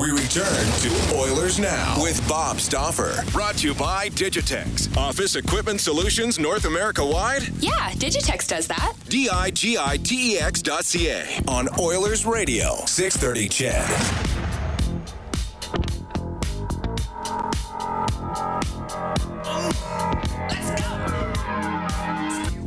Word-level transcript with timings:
We 0.00 0.10
return 0.12 0.64
to 0.80 1.14
Oilers 1.14 1.58
Now 1.58 2.00
with 2.00 2.26
Bob 2.26 2.58
Stauffer. 2.58 3.22
Brought 3.32 3.56
to 3.58 3.68
you 3.68 3.74
by 3.74 4.08
Digitex. 4.08 4.96
Office 4.96 5.36
Equipment 5.36 5.78
Solutions 5.78 6.38
North 6.38 6.64
America 6.64 7.04
wide? 7.04 7.46
Yeah, 7.58 7.90
Digitex 7.90 8.48
does 8.48 8.66
that. 8.68 8.94
D 9.10 9.28
I 9.28 9.50
G 9.50 9.76
I 9.78 9.98
T 9.98 10.36
E 10.36 10.38
X 10.38 10.62
dot 10.62 10.86
C 10.86 11.10
A 11.10 11.42
on 11.46 11.68
Oilers 11.78 12.24
Radio, 12.24 12.76
630 12.86 13.48
CHED. 13.50 13.90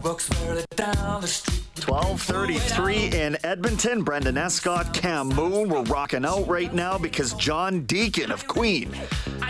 Walks 0.04 0.30
down 0.76 1.22
the 1.22 1.28
street 1.28 1.63
1233 1.88 3.20
in 3.20 3.38
Edmonton. 3.44 4.04
Brendan 4.04 4.38
Escott, 4.38 4.94
Cam 4.94 5.28
Moon. 5.28 5.68
We're 5.68 5.84
rocking 5.84 6.24
out 6.24 6.48
right 6.48 6.74
now 6.74 6.98
because 6.98 7.34
John 7.34 7.84
Deacon 7.84 8.32
of 8.32 8.48
Queen 8.48 8.96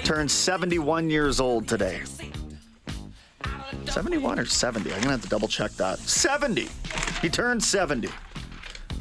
turned 0.03 0.31
71 0.31 1.09
years 1.09 1.39
old 1.39 1.67
today. 1.67 2.01
71 3.85 4.39
or 4.39 4.45
70? 4.45 4.89
I'm 4.89 4.95
going 4.95 5.03
to 5.03 5.09
have 5.11 5.21
to 5.21 5.29
double 5.29 5.47
check 5.47 5.71
that. 5.73 5.99
70. 5.99 6.69
He 7.21 7.29
turned 7.29 7.63
70, 7.63 8.09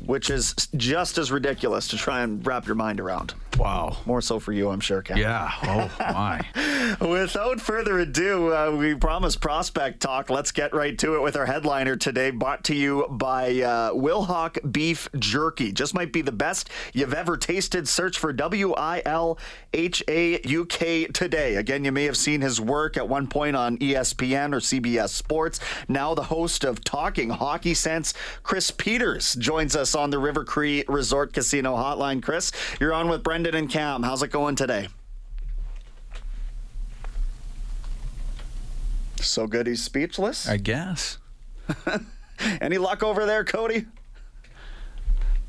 which 0.04 0.28
is 0.28 0.54
just 0.76 1.16
as 1.16 1.32
ridiculous 1.32 1.88
to 1.88 1.96
try 1.96 2.20
and 2.20 2.46
wrap 2.46 2.66
your 2.66 2.76
mind 2.76 3.00
around. 3.00 3.34
Wow. 3.62 3.96
More 4.06 4.20
so 4.20 4.40
for 4.40 4.52
you, 4.52 4.70
I'm 4.70 4.80
sure, 4.80 5.02
Cam. 5.02 5.18
Yeah. 5.18 5.48
Oh, 5.62 5.88
my. 6.00 6.96
Without 7.00 7.60
further 7.60 8.00
ado, 8.00 8.52
uh, 8.52 8.74
we 8.76 8.96
promised 8.96 9.40
prospect 9.40 10.00
talk. 10.00 10.30
Let's 10.30 10.50
get 10.50 10.74
right 10.74 10.98
to 10.98 11.14
it 11.14 11.22
with 11.22 11.36
our 11.36 11.46
headliner 11.46 11.94
today, 11.94 12.32
brought 12.32 12.64
to 12.64 12.74
you 12.74 13.06
by 13.08 13.50
uh, 13.60 13.92
Wilhauk 13.92 14.72
Beef 14.72 15.08
Jerky. 15.16 15.70
Just 15.70 15.94
might 15.94 16.12
be 16.12 16.22
the 16.22 16.32
best 16.32 16.70
you've 16.92 17.14
ever 17.14 17.36
tasted. 17.36 17.86
Search 17.86 18.18
for 18.18 18.32
W 18.32 18.72
I 18.72 19.00
L 19.06 19.38
H 19.72 20.02
A 20.08 20.40
U 20.42 20.64
K 20.66 21.04
today. 21.06 21.54
Again, 21.54 21.84
you 21.84 21.92
may 21.92 22.04
have 22.04 22.16
seen 22.16 22.40
his 22.40 22.60
work 22.60 22.96
at 22.96 23.08
one 23.08 23.28
point 23.28 23.54
on 23.54 23.78
ESPN 23.78 24.54
or 24.54 24.58
CBS 24.58 25.10
Sports. 25.10 25.60
Now, 25.86 26.14
the 26.14 26.24
host 26.24 26.64
of 26.64 26.82
Talking 26.82 27.30
Hockey 27.30 27.74
Sense, 27.74 28.12
Chris 28.42 28.72
Peters, 28.72 29.34
joins 29.34 29.76
us 29.76 29.94
on 29.94 30.10
the 30.10 30.18
River 30.18 30.44
Cree 30.44 30.82
Resort 30.88 31.32
Casino 31.32 31.76
Hotline. 31.76 32.20
Chris, 32.20 32.50
you're 32.80 32.92
on 32.92 33.08
with 33.08 33.22
Brendan 33.22 33.51
and 33.54 33.68
Cam. 33.68 34.02
How's 34.02 34.22
it 34.22 34.30
going 34.30 34.56
today? 34.56 34.88
So 39.20 39.46
good 39.46 39.66
he's 39.66 39.82
speechless. 39.82 40.48
I 40.48 40.56
guess. 40.56 41.18
Any 42.60 42.78
luck 42.78 43.02
over 43.02 43.24
there, 43.24 43.44
Cody? 43.44 43.86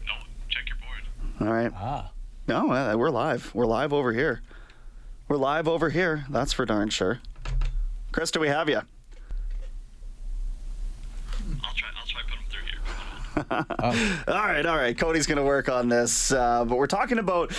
No, 0.05 0.13
check 0.47 0.63
your 0.67 0.77
board. 0.77 1.47
All 1.49 1.53
right. 1.53 1.71
Ah. 1.75 2.11
No, 2.47 2.71
uh, 2.71 2.95
we're 2.97 3.09
live. 3.09 3.51
We're 3.55 3.65
live 3.65 3.93
over 3.93 4.11
here. 4.11 4.41
We're 5.27 5.37
live 5.37 5.67
over 5.67 5.89
here. 5.89 6.25
That's 6.29 6.51
for 6.53 6.65
darn 6.65 6.89
sure. 6.89 7.19
Chris, 8.11 8.31
do 8.31 8.39
we 8.39 8.49
have 8.49 8.69
you? 8.69 8.81
I'll 11.63 11.73
try. 11.73 11.89
I'll 11.97 12.05
try 12.05 12.21
put 12.23 12.35
them 12.35 12.45
through 12.49 12.63
here. 12.65 12.79
All 14.27 14.47
right, 14.47 14.65
all 14.65 14.75
right. 14.75 14.95
Cody's 14.97 15.25
going 15.25 15.37
to 15.37 15.43
work 15.43 15.69
on 15.69 15.89
this. 15.89 16.31
Uh, 16.31 16.65
but 16.65 16.77
we're 16.77 16.85
talking 16.85 17.17
about 17.17 17.51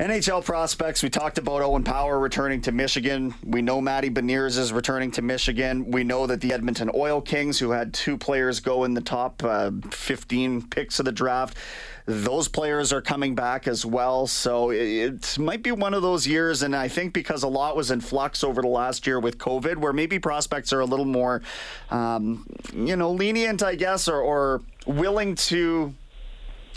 NHL 0.00 0.44
prospects. 0.44 1.02
We 1.02 1.10
talked 1.10 1.36
about 1.36 1.60
Owen 1.60 1.84
Power 1.84 2.18
returning 2.18 2.62
to 2.62 2.72
Michigan. 2.72 3.34
We 3.44 3.60
know 3.60 3.80
Matty 3.80 4.08
Beniers 4.08 4.58
is 4.58 4.72
returning 4.72 5.10
to 5.12 5.22
Michigan. 5.22 5.90
We 5.90 6.02
know 6.02 6.26
that 6.26 6.40
the 6.40 6.52
Edmonton 6.52 6.90
Oil 6.94 7.20
Kings, 7.20 7.58
who 7.58 7.70
had 7.70 7.92
two 7.92 8.16
players 8.16 8.58
go 8.58 8.84
in 8.84 8.94
the 8.94 9.02
top 9.02 9.44
uh, 9.44 9.70
15 9.90 10.68
picks 10.68 10.98
of 10.98 11.04
the 11.04 11.12
draft, 11.12 11.58
those 12.06 12.48
players 12.48 12.92
are 12.92 13.02
coming 13.02 13.34
back 13.34 13.68
as 13.68 13.84
well. 13.84 14.26
So 14.26 14.70
it, 14.70 14.78
it 14.78 15.38
might 15.38 15.62
be 15.62 15.72
one 15.72 15.92
of 15.94 16.02
those 16.02 16.26
years. 16.26 16.62
And 16.62 16.74
I 16.74 16.88
think 16.88 17.12
because 17.12 17.42
a 17.42 17.48
lot 17.48 17.76
was 17.76 17.90
in 17.90 18.00
flux 18.00 18.42
over 18.42 18.62
the 18.62 18.68
last 18.68 19.06
year 19.06 19.20
with 19.20 19.36
COVID, 19.36 19.76
where 19.76 19.92
maybe 19.92 20.18
prospects 20.18 20.72
are 20.72 20.80
a 20.80 20.86
little 20.86 21.04
more, 21.04 21.42
um, 21.90 22.46
you 22.74 22.96
know, 22.96 23.12
lenient, 23.12 23.62
I 23.62 23.74
guess, 23.74 24.08
or, 24.08 24.20
or 24.20 24.62
willing 24.86 25.34
to 25.36 25.94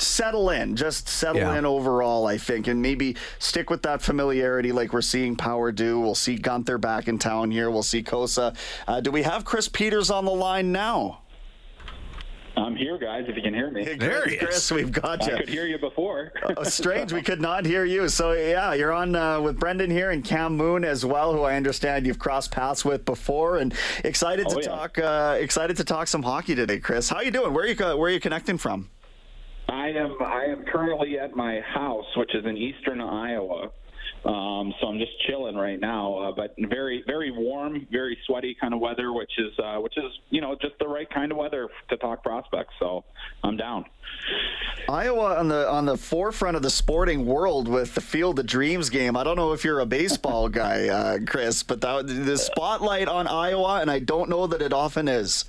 settle 0.01 0.50
in, 0.50 0.75
just 0.75 1.07
settle 1.07 1.41
Yeah. 1.41 1.57
in 1.57 1.66
overall, 1.66 2.28
I 2.28 2.38
think, 2.38 2.67
and 2.67 2.81
maybe 2.81 3.16
stick 3.39 3.69
with 3.69 3.81
that 3.83 4.01
familiarity 4.01 4.72
like 4.72 4.94
we're 4.94 5.01
seeing 5.01 5.35
Power 5.35 5.72
do. 5.72 6.00
We'll 6.00 6.16
see 6.16 6.38
Guenther 6.38 6.79
back 6.79 7.07
in 7.07 7.19
town 7.19 7.51
here. 7.51 7.69
We'll 7.72 7.83
see 7.83 8.03
Cossa. 8.03 8.56
Uh, 8.88 9.01
do 9.01 9.11
we 9.11 9.23
have 9.23 9.45
Chris 9.45 9.67
Peters 9.67 10.09
on 10.09 10.25
the 10.25 10.31
line 10.31 10.72
now? 10.72 11.19
I'm 12.57 12.73
here, 12.78 12.97
guys. 12.97 13.25
If 13.28 13.35
you 13.35 13.41
can 13.41 13.53
hear 13.53 13.69
me, 13.69 13.83
There 13.83 14.25
he 14.29 14.35
is. 14.35 14.39
Chris, 14.39 14.72
we've 14.72 14.91
got 14.91 15.28
you. 15.28 15.33
I 15.33 15.39
could 15.39 15.50
hear 15.50 15.66
you 15.66 15.78
before. 15.78 16.31
Oh, 16.56 16.63
strange, 16.63 17.12
we 17.12 17.22
could 17.22 17.41
not 17.41 17.66
hear 17.66 17.83
you. 17.83 18.07
So 18.07 18.31
yeah, 18.31 18.73
you're 18.73 18.94
on 18.94 19.13
uh, 19.13 19.41
with 19.41 19.59
Brendan 19.59 19.91
here 19.91 20.12
and 20.12 20.23
Cam 20.23 20.56
Moon 20.56 20.85
as 20.85 21.06
well, 21.06 21.33
who 21.33 21.41
I 21.41 21.57
understand 21.57 22.07
you've 22.07 22.17
crossed 22.17 22.51
paths 22.51 22.85
with 22.85 23.03
before, 23.03 23.57
and 23.57 23.73
excited 24.06 24.47
to 24.47 24.56
Oh, 24.56 24.59
yeah. 24.62 24.67
talk. 24.69 24.97
Uh, 24.97 25.35
excited 25.38 25.75
to 25.77 25.83
talk 25.83 26.07
some 26.07 26.23
hockey 26.23 26.56
today, 26.56 26.79
Chris. 26.79 27.09
How 27.09 27.19
you 27.19 27.29
doing? 27.29 27.53
Where 27.53 27.66
are 27.66 27.67
you 27.67 27.75
Where 27.75 28.09
are 28.09 28.13
you 28.13 28.22
connecting 28.22 28.57
from? 28.57 28.89
I 29.75 29.90
am. 29.90 30.16
I 30.22 30.46
am 30.46 30.63
currently 30.72 31.19
at 31.19 31.36
my 31.36 31.59
house, 31.59 32.06
which 32.16 32.34
is 32.34 32.46
in 32.46 32.56
eastern 32.56 33.02
Iowa. 33.02 33.72
Um, 34.24 34.74
so 34.81 34.88
I'm 34.88 34.97
just 34.97 35.12
chilling 35.28 35.56
right 35.56 35.80
now, 35.80 36.16
uh, 36.16 36.31
but 36.31 36.56
very, 36.58 37.03
very 37.06 37.30
warm, 37.30 37.86
very 37.91 38.18
sweaty 38.25 38.58
kind 38.59 38.74
of 38.74 38.80
weather, 38.80 39.13
which 39.13 39.31
is, 39.38 39.52
uh, 39.59 39.75
which 39.75 39.96
is, 39.97 40.12
you 40.31 40.41
know, 40.41 40.56
just 40.59 40.74
the 40.80 40.88
right 40.88 41.08
kind 41.13 41.31
of 41.31 41.38
weather 41.38 41.69
to 41.90 41.97
talk 41.97 42.24
prospects. 42.24 42.74
So 42.80 43.03
I'm 43.44 43.56
down. 43.56 43.86
Iowa 44.90 45.36
on 45.38 45.47
the 45.50 45.69
on 45.69 45.86
the 45.86 45.97
forefront 45.97 46.56
of 46.56 46.63
the 46.63 46.72
sporting 46.72 47.25
world 47.25 47.68
with 47.68 47.94
the 47.94 48.02
Field 48.02 48.40
of 48.40 48.47
Dreams 48.47 48.90
game. 48.90 49.16
I 49.16 49.24
don't 49.24 49.36
know 49.36 49.53
if 49.53 49.63
you're 49.63 49.81
a 49.81 49.86
baseball 49.86 50.50
guy, 50.50 50.88
uh, 50.88 51.19
Chris, 51.28 51.62
but 51.62 51.81
that, 51.81 52.07
the 52.07 52.38
spotlight 52.38 53.07
on 53.07 53.28
Iowa, 53.28 53.81
and 53.81 53.92
I 53.92 54.00
don't 54.00 54.30
know 54.30 54.47
that 54.47 54.62
it 54.62 54.74
often 54.74 55.07
is. 55.07 55.46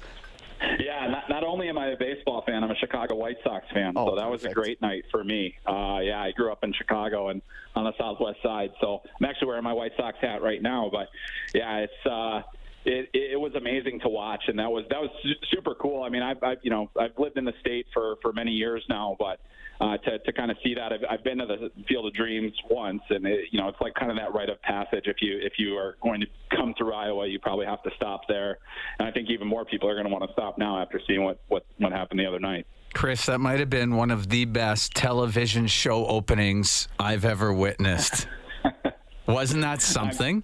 Yeah, 0.79 1.09
not, 1.09 1.25
not 1.29 1.45
only 1.45 1.69
am 1.69 1.79
I 1.79 1.89
a 1.89 1.97
baseball 1.97 2.43
fan, 2.47 2.63
I'm 2.63 2.71
a 2.71 2.77
Chicago 2.77 3.15
White 3.15 3.37
Sox 3.45 3.65
fan. 3.73 3.95
Oh, 3.97 4.11
so 4.11 4.17
that 4.17 4.29
was 4.29 4.45
a 4.45 4.51
great 4.51 4.81
night 4.81 5.05
for 5.11 5.25
me. 5.25 5.55
Uh, 5.67 5.99
yeah, 6.03 6.21
I 6.21 6.33
grew 6.35 6.53
up 6.53 6.65
in 6.65 6.73
Chicago 6.73 7.29
and 7.29 7.43
on 7.75 7.85
the 7.85 7.93
southwest 7.99 8.39
side. 8.43 8.71
So 8.81 9.01
I'm 9.21 9.27
actually 9.27 9.49
wearing 9.49 9.65
my 9.65 9.73
White 9.73 9.93
Sox 9.97 10.17
hat 10.21 10.43
right 10.43 10.63
now. 10.63 10.89
But 10.91 11.09
yeah, 11.55 11.79
it's 11.79 12.07
uh, 12.11 12.43
it, 12.85 13.09
it 13.13 13.41
was 13.41 13.53
amazing 13.57 14.01
to 14.01 14.09
watch, 14.09 14.43
and 14.49 14.59
that 14.59 14.71
was 14.71 14.85
that 14.91 15.01
was 15.01 15.11
su- 15.23 15.57
super 15.57 15.75
cool. 15.75 16.03
I 16.03 16.09
mean, 16.09 16.23
I've, 16.23 16.43
I've 16.43 16.59
you 16.63 16.71
know 16.71 16.91
I've 16.99 17.19
lived 17.19 17.37
in 17.37 17.45
the 17.45 17.55
state 17.61 17.87
for 17.93 18.17
for 18.23 18.33
many 18.33 18.53
years 18.53 18.85
now, 18.89 19.17
but 19.19 19.41
uh, 19.81 19.97
to 19.99 20.19
to 20.19 20.33
kind 20.33 20.51
of 20.51 20.57
see 20.63 20.75
that, 20.75 20.93
I've, 20.93 21.05
I've 21.11 21.25
been 21.25 21.39
to 21.39 21.47
the 21.47 21.71
Field 21.89 22.07
of 22.07 22.15
Dreams 22.15 22.53
once, 22.71 23.03
and 23.11 23.27
it, 23.27 23.49
you 23.51 23.61
know 23.61 23.69
it's 23.69 23.81
like 23.81 23.95
kind 23.95 24.11
of 24.11 24.17
that 24.17 24.35
rite 24.35 24.49
of 24.49 24.61
passage. 24.63 25.05
If 25.07 25.17
you 25.21 25.39
if 25.43 25.55
you 25.59 25.77
are 25.77 25.97
going 26.03 26.21
to 26.21 26.27
come 26.57 26.75
through 26.79 26.95
Iowa, 26.95 27.27
you 27.27 27.39
probably 27.39 27.67
have 27.67 27.83
to 27.83 27.91
stop 27.97 28.23
there, 28.29 28.59
and 28.99 29.07
I 29.07 29.11
think 29.11 29.29
even 29.31 29.47
more 29.47 29.65
people 29.65 29.89
are 29.89 29.95
going 29.95 30.07
to 30.07 30.13
want 30.13 30.25
to 30.25 30.33
stop 30.33 30.59
now 30.59 30.81
after 30.81 31.01
seeing 31.07 31.25
what 31.25 31.41
what 31.49 31.67
what 31.79 31.93
happened 31.93 32.21
the 32.21 32.27
other 32.27 32.41
night. 32.41 32.67
Chris, 32.95 33.27
that 33.27 33.41
might 33.41 33.61
have 33.61 33.69
been 33.69 33.95
one 33.95 34.11
of 34.11 34.31
the 34.31 34.47
best 34.47 34.95
television 34.95 35.67
show 35.67 36.07
openings 36.07 36.89
I've 36.99 37.27
ever 37.27 37.53
witnessed. 37.53 38.27
Wasn't 39.27 39.61
that 39.61 39.83
something? 39.83 40.43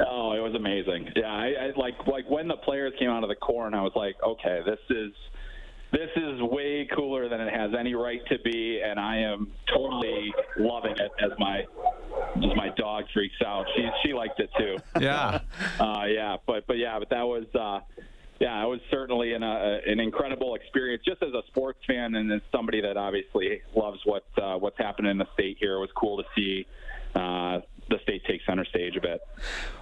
Oh, 0.00 0.32
it 0.32 0.40
was 0.40 0.54
amazing. 0.56 1.10
Yeah, 1.14 1.26
I, 1.26 1.46
I 1.46 1.72
like 1.76 1.94
like 2.06 2.28
when 2.28 2.48
the 2.48 2.56
players 2.56 2.92
came 2.98 3.10
out 3.10 3.22
of 3.22 3.28
the 3.28 3.36
corn, 3.36 3.74
I 3.74 3.82
was 3.82 3.92
like, 3.94 4.16
okay, 4.26 4.60
this 4.66 4.80
is 4.90 5.12
this 5.94 6.10
is 6.16 6.42
way 6.42 6.88
cooler 6.94 7.28
than 7.28 7.40
it 7.40 7.52
has 7.52 7.70
any 7.78 7.94
right 7.94 8.20
to 8.26 8.38
be, 8.40 8.80
and 8.84 8.98
I 8.98 9.18
am 9.18 9.52
totally 9.72 10.34
loving 10.58 10.96
it 10.98 11.12
as 11.22 11.30
my 11.38 11.60
as 12.36 12.56
my 12.56 12.70
dog 12.76 13.04
freaks 13.14 13.36
out. 13.46 13.66
She 13.76 13.88
she 14.04 14.12
liked 14.12 14.40
it 14.40 14.50
too. 14.58 14.76
Yeah. 15.00 15.40
Uh, 15.80 16.04
yeah, 16.06 16.36
but 16.46 16.66
but 16.66 16.78
yeah, 16.78 16.98
but 16.98 17.10
that 17.10 17.22
was 17.22 17.44
uh, 17.54 17.80
yeah, 18.40 18.62
it 18.62 18.66
was 18.66 18.80
certainly 18.90 19.32
an 19.32 19.42
uh, 19.42 19.78
an 19.86 20.00
incredible 20.00 20.54
experience. 20.54 21.02
Just 21.04 21.22
as 21.22 21.32
a 21.32 21.42
sports 21.48 21.80
fan 21.86 22.14
and 22.14 22.30
as 22.32 22.40
somebody 22.52 22.80
that 22.80 22.96
obviously 22.96 23.62
loves 23.74 24.00
what 24.04 24.24
uh, 24.40 24.56
what's 24.56 24.78
happening 24.78 25.10
in 25.10 25.18
the 25.18 25.26
state 25.34 25.56
here, 25.58 25.74
it 25.76 25.80
was 25.80 25.90
cool 25.96 26.16
to 26.18 26.24
see 26.36 26.66
uh, 27.14 27.60
the 27.88 27.98
state 28.02 28.24
take 28.24 28.40
center 28.46 28.64
stage 28.64 28.96
a 28.96 29.00
bit. 29.00 29.20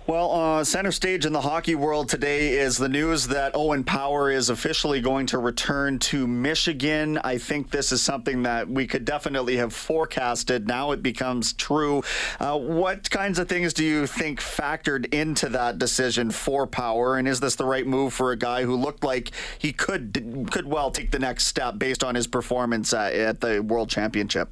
Well, 0.06 0.32
uh, 0.32 0.64
center 0.64 0.90
stage 0.90 1.24
in 1.26 1.32
the 1.32 1.42
hockey 1.42 1.76
world 1.76 2.08
today 2.08 2.54
is 2.54 2.76
the 2.76 2.88
news 2.88 3.28
that 3.28 3.54
Owen 3.54 3.84
Power 3.84 4.30
is 4.30 4.50
officially 4.50 5.00
going 5.00 5.26
to 5.26 5.38
return 5.38 6.00
to 6.00 6.26
Michigan. 6.26 7.18
I 7.22 7.38
think 7.38 7.70
this 7.70 7.92
is 7.92 8.02
something 8.02 8.42
that 8.42 8.68
we 8.68 8.88
could 8.88 9.04
definitely 9.04 9.56
have 9.58 9.72
forecasted. 9.72 10.66
Now 10.66 10.90
it 10.90 11.04
becomes 11.04 11.52
true. 11.52 12.02
Uh, 12.40 12.58
what 12.58 13.10
kinds 13.10 13.38
of 13.38 13.48
things 13.48 13.72
do 13.72 13.84
you 13.84 14.08
think 14.08 14.40
factored 14.40 15.12
into 15.14 15.48
that 15.50 15.78
decision 15.78 16.32
for 16.32 16.66
Power? 16.66 17.16
And 17.16 17.28
is 17.28 17.38
this 17.38 17.54
the 17.54 17.64
right 17.64 17.86
move 17.86 18.12
for 18.12 18.32
a 18.32 18.36
guy 18.36 18.64
who 18.64 18.74
looked 18.74 19.04
like 19.04 19.30
he 19.58 19.72
could 19.72 20.48
could 20.50 20.66
well 20.66 20.90
take 20.90 21.12
the 21.12 21.18
next 21.18 21.46
step 21.46 21.78
based 21.78 22.02
on 22.02 22.16
his 22.16 22.26
performance 22.26 22.92
at 22.92 23.40
the 23.40 23.62
World 23.62 23.88
Championship? 23.88 24.50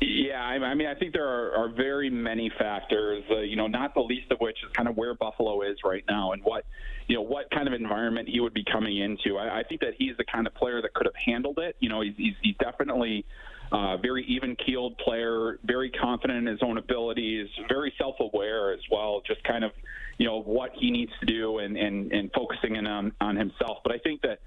Yeah, 0.00 0.40
I, 0.40 0.74
mean, 0.74 0.86
I 0.86 0.94
think 0.94 1.12
there 1.12 1.26
are, 1.26 1.52
are 1.56 1.68
very 1.68 2.08
many 2.08 2.50
factors. 2.56 3.24
Uh, 3.28 3.40
you 3.40 3.56
know, 3.56 3.66
not 3.66 3.94
the 3.94 4.00
least 4.00 4.30
of 4.30 4.38
which 4.38 4.56
is 4.64 4.72
kind 4.72 4.88
of 4.88 4.96
where 4.96 5.14
Buffalo 5.14 5.62
is 5.62 5.76
right 5.84 6.04
now 6.08 6.32
and 6.32 6.42
what, 6.44 6.64
you 7.08 7.16
know, 7.16 7.22
what 7.22 7.50
kind 7.50 7.66
of 7.66 7.74
environment 7.74 8.28
he 8.28 8.38
would 8.38 8.54
be 8.54 8.64
coming 8.64 8.98
into. 8.98 9.38
I, 9.38 9.60
I 9.60 9.62
think 9.64 9.80
that 9.80 9.94
he's 9.98 10.16
the 10.16 10.24
kind 10.24 10.46
of 10.46 10.54
player 10.54 10.80
that 10.80 10.94
could 10.94 11.06
have 11.06 11.16
handled 11.16 11.58
it. 11.58 11.74
You 11.80 11.88
know, 11.88 12.00
he's 12.02 12.14
he's, 12.16 12.34
he's 12.42 12.56
definitely. 12.58 13.24
Uh, 13.70 13.98
very 13.98 14.24
even 14.24 14.56
keeled 14.64 14.96
player, 14.96 15.58
very 15.62 15.90
confident 15.90 16.38
in 16.38 16.46
his 16.46 16.62
own 16.62 16.78
abilities, 16.78 17.46
very 17.68 17.92
self 17.98 18.14
aware 18.18 18.72
as 18.72 18.80
well, 18.90 19.20
just 19.26 19.44
kind 19.44 19.62
of, 19.62 19.72
you 20.16 20.24
know, 20.24 20.40
what 20.40 20.70
he 20.74 20.90
needs 20.90 21.12
to 21.20 21.26
do 21.26 21.58
and, 21.58 21.76
and, 21.76 22.10
and 22.10 22.30
focusing 22.32 22.76
in 22.76 22.86
on, 22.86 23.12
on 23.20 23.36
himself. 23.36 23.76
But 23.84 23.92
I 23.92 23.98
think 23.98 24.22
that 24.22 24.40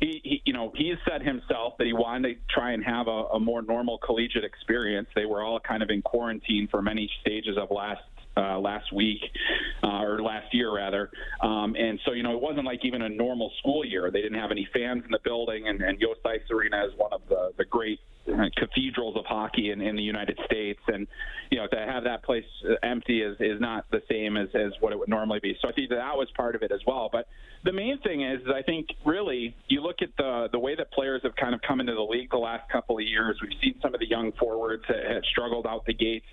he, 0.00 0.20
he, 0.22 0.42
you 0.44 0.52
know, 0.52 0.72
he 0.74 0.94
said 1.08 1.22
himself 1.22 1.74
that 1.78 1.86
he 1.86 1.92
wanted 1.92 2.34
to 2.34 2.54
try 2.54 2.72
and 2.72 2.84
have 2.84 3.08
a, 3.08 3.24
a 3.34 3.40
more 3.40 3.62
normal 3.62 3.98
collegiate 3.98 4.44
experience. 4.44 5.08
They 5.14 5.26
were 5.26 5.42
all 5.42 5.60
kind 5.60 5.82
of 5.82 5.90
in 5.90 6.02
quarantine 6.02 6.68
for 6.70 6.82
many 6.82 7.10
stages 7.20 7.56
of 7.56 7.70
last 7.70 8.02
uh, 8.36 8.58
last 8.58 8.92
week 8.92 9.20
uh, 9.82 10.02
or 10.02 10.22
last 10.22 10.54
year 10.54 10.72
rather. 10.72 11.10
Um, 11.42 11.74
and 11.76 11.98
so, 12.04 12.12
you 12.12 12.22
know, 12.22 12.34
it 12.34 12.40
wasn't 12.40 12.66
like 12.66 12.84
even 12.84 13.02
a 13.02 13.08
normal 13.08 13.50
school 13.58 13.84
year. 13.84 14.10
They 14.12 14.22
didn't 14.22 14.38
have 14.38 14.52
any 14.52 14.68
fans 14.72 15.02
in 15.04 15.10
the 15.10 15.18
building, 15.24 15.66
and, 15.66 15.80
and 15.82 16.00
Yost 16.00 16.20
Arena 16.24 16.84
is 16.84 16.92
one 16.96 17.12
of 17.12 17.22
the, 17.28 17.52
the 17.58 17.64
great 17.64 17.98
cathedrals 18.56 19.16
of 19.16 19.24
hockey 19.26 19.70
in, 19.70 19.80
in 19.80 19.96
the 19.96 20.02
United 20.02 20.38
States. 20.44 20.80
And, 20.88 21.06
you 21.50 21.58
know, 21.58 21.66
to 21.66 21.76
have 21.76 22.04
that 22.04 22.22
place 22.22 22.44
empty 22.82 23.22
is, 23.22 23.36
is 23.40 23.60
not 23.60 23.84
the 23.90 24.02
same 24.10 24.36
as, 24.36 24.48
as 24.54 24.72
what 24.80 24.92
it 24.92 24.98
would 24.98 25.08
normally 25.08 25.40
be. 25.40 25.56
So 25.60 25.68
I 25.68 25.72
think 25.72 25.90
that, 25.90 25.96
that 25.96 26.16
was 26.16 26.28
part 26.36 26.54
of 26.54 26.62
it 26.62 26.72
as 26.72 26.80
well. 26.86 27.08
But 27.10 27.28
the 27.64 27.72
main 27.72 27.98
thing 27.98 28.22
is, 28.22 28.40
is 28.40 28.48
I 28.54 28.62
think 28.62 28.88
really 29.04 29.54
you 29.68 29.80
look 29.80 29.96
at 30.02 30.10
the 30.16 30.48
the 30.52 30.58
way 30.58 30.74
that 30.76 30.92
players 30.92 31.22
have 31.24 31.34
kind 31.36 31.54
of 31.54 31.60
come 31.62 31.80
into 31.80 31.94
the 31.94 32.02
league 32.02 32.30
the 32.30 32.38
last 32.38 32.70
couple 32.70 32.96
of 32.96 33.04
years. 33.04 33.38
We've 33.42 33.58
seen 33.62 33.74
some 33.82 33.94
of 33.94 34.00
the 34.00 34.08
young 34.08 34.32
forwards 34.32 34.84
that 34.88 35.04
had 35.04 35.24
struggled 35.24 35.66
out 35.66 35.84
the 35.86 35.94
gates, 35.94 36.26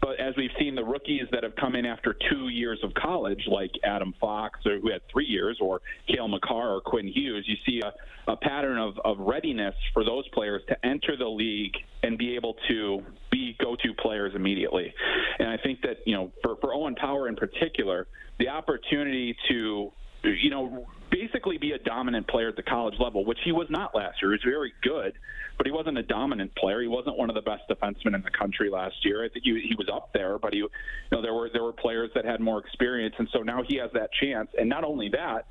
but 0.00 0.20
as 0.20 0.34
we've 0.36 0.50
seen 0.58 0.74
the 0.74 0.84
rookies 0.84 1.26
that 1.32 1.42
have 1.42 1.56
come 1.56 1.74
in 1.74 1.86
after 1.86 2.14
two 2.30 2.48
years 2.48 2.78
of 2.82 2.94
college, 2.94 3.42
like 3.50 3.72
Adam 3.84 4.14
Fox, 4.20 4.60
or 4.66 4.78
who 4.78 4.90
had 4.90 5.00
three 5.12 5.26
years, 5.26 5.58
or 5.60 5.80
Cale 6.08 6.28
Makar 6.28 6.76
or 6.76 6.80
Quinn 6.80 7.08
Hughes, 7.08 7.44
you 7.46 7.56
see 7.66 7.80
a, 7.84 7.92
a 8.30 8.36
pattern 8.36 8.78
of, 8.78 8.98
of 9.04 9.18
readiness 9.18 9.74
for 9.92 10.04
those 10.04 10.28
players 10.28 10.62
to 10.68 10.86
enter 10.86 11.16
the 11.16 11.28
league 11.38 11.74
and 12.02 12.18
be 12.18 12.36
able 12.36 12.56
to 12.68 13.02
be 13.30 13.56
go-to 13.60 13.94
players 13.94 14.32
immediately. 14.34 14.92
And 15.38 15.48
I 15.48 15.56
think 15.56 15.80
that 15.82 15.98
you 16.04 16.14
know 16.14 16.32
for, 16.42 16.56
for 16.60 16.74
Owen 16.74 16.94
Power 16.94 17.28
in 17.28 17.36
particular, 17.36 18.06
the 18.38 18.48
opportunity 18.48 19.36
to 19.48 19.92
you 20.22 20.50
know, 20.50 20.86
basically 21.10 21.58
be 21.58 21.72
a 21.72 21.78
dominant 21.78 22.26
player 22.28 22.48
at 22.48 22.56
the 22.56 22.62
college 22.62 22.94
level, 22.98 23.24
which 23.24 23.38
he 23.44 23.52
was 23.52 23.66
not 23.70 23.94
last 23.94 24.20
year. 24.20 24.32
He 24.32 24.34
was 24.34 24.42
very 24.44 24.72
good, 24.82 25.14
but 25.56 25.66
he 25.66 25.72
wasn't 25.72 25.98
a 25.98 26.02
dominant 26.02 26.54
player. 26.56 26.80
He 26.80 26.88
wasn't 26.88 27.16
one 27.16 27.30
of 27.30 27.34
the 27.34 27.42
best 27.42 27.62
defensemen 27.70 28.14
in 28.14 28.22
the 28.22 28.30
country 28.30 28.68
last 28.70 28.96
year. 29.04 29.24
I 29.24 29.28
think 29.28 29.44
he, 29.44 29.52
he 29.68 29.74
was 29.76 29.88
up 29.92 30.10
there, 30.12 30.38
but 30.38 30.52
he, 30.52 30.58
you 30.58 30.68
know, 31.12 31.22
there 31.22 31.34
were 31.34 31.50
there 31.52 31.62
were 31.62 31.72
players 31.72 32.10
that 32.14 32.24
had 32.24 32.40
more 32.40 32.58
experience, 32.58 33.14
and 33.18 33.28
so 33.32 33.40
now 33.40 33.62
he 33.66 33.76
has 33.76 33.90
that 33.94 34.10
chance. 34.20 34.48
And 34.58 34.68
not 34.68 34.84
only 34.84 35.08
that, 35.10 35.46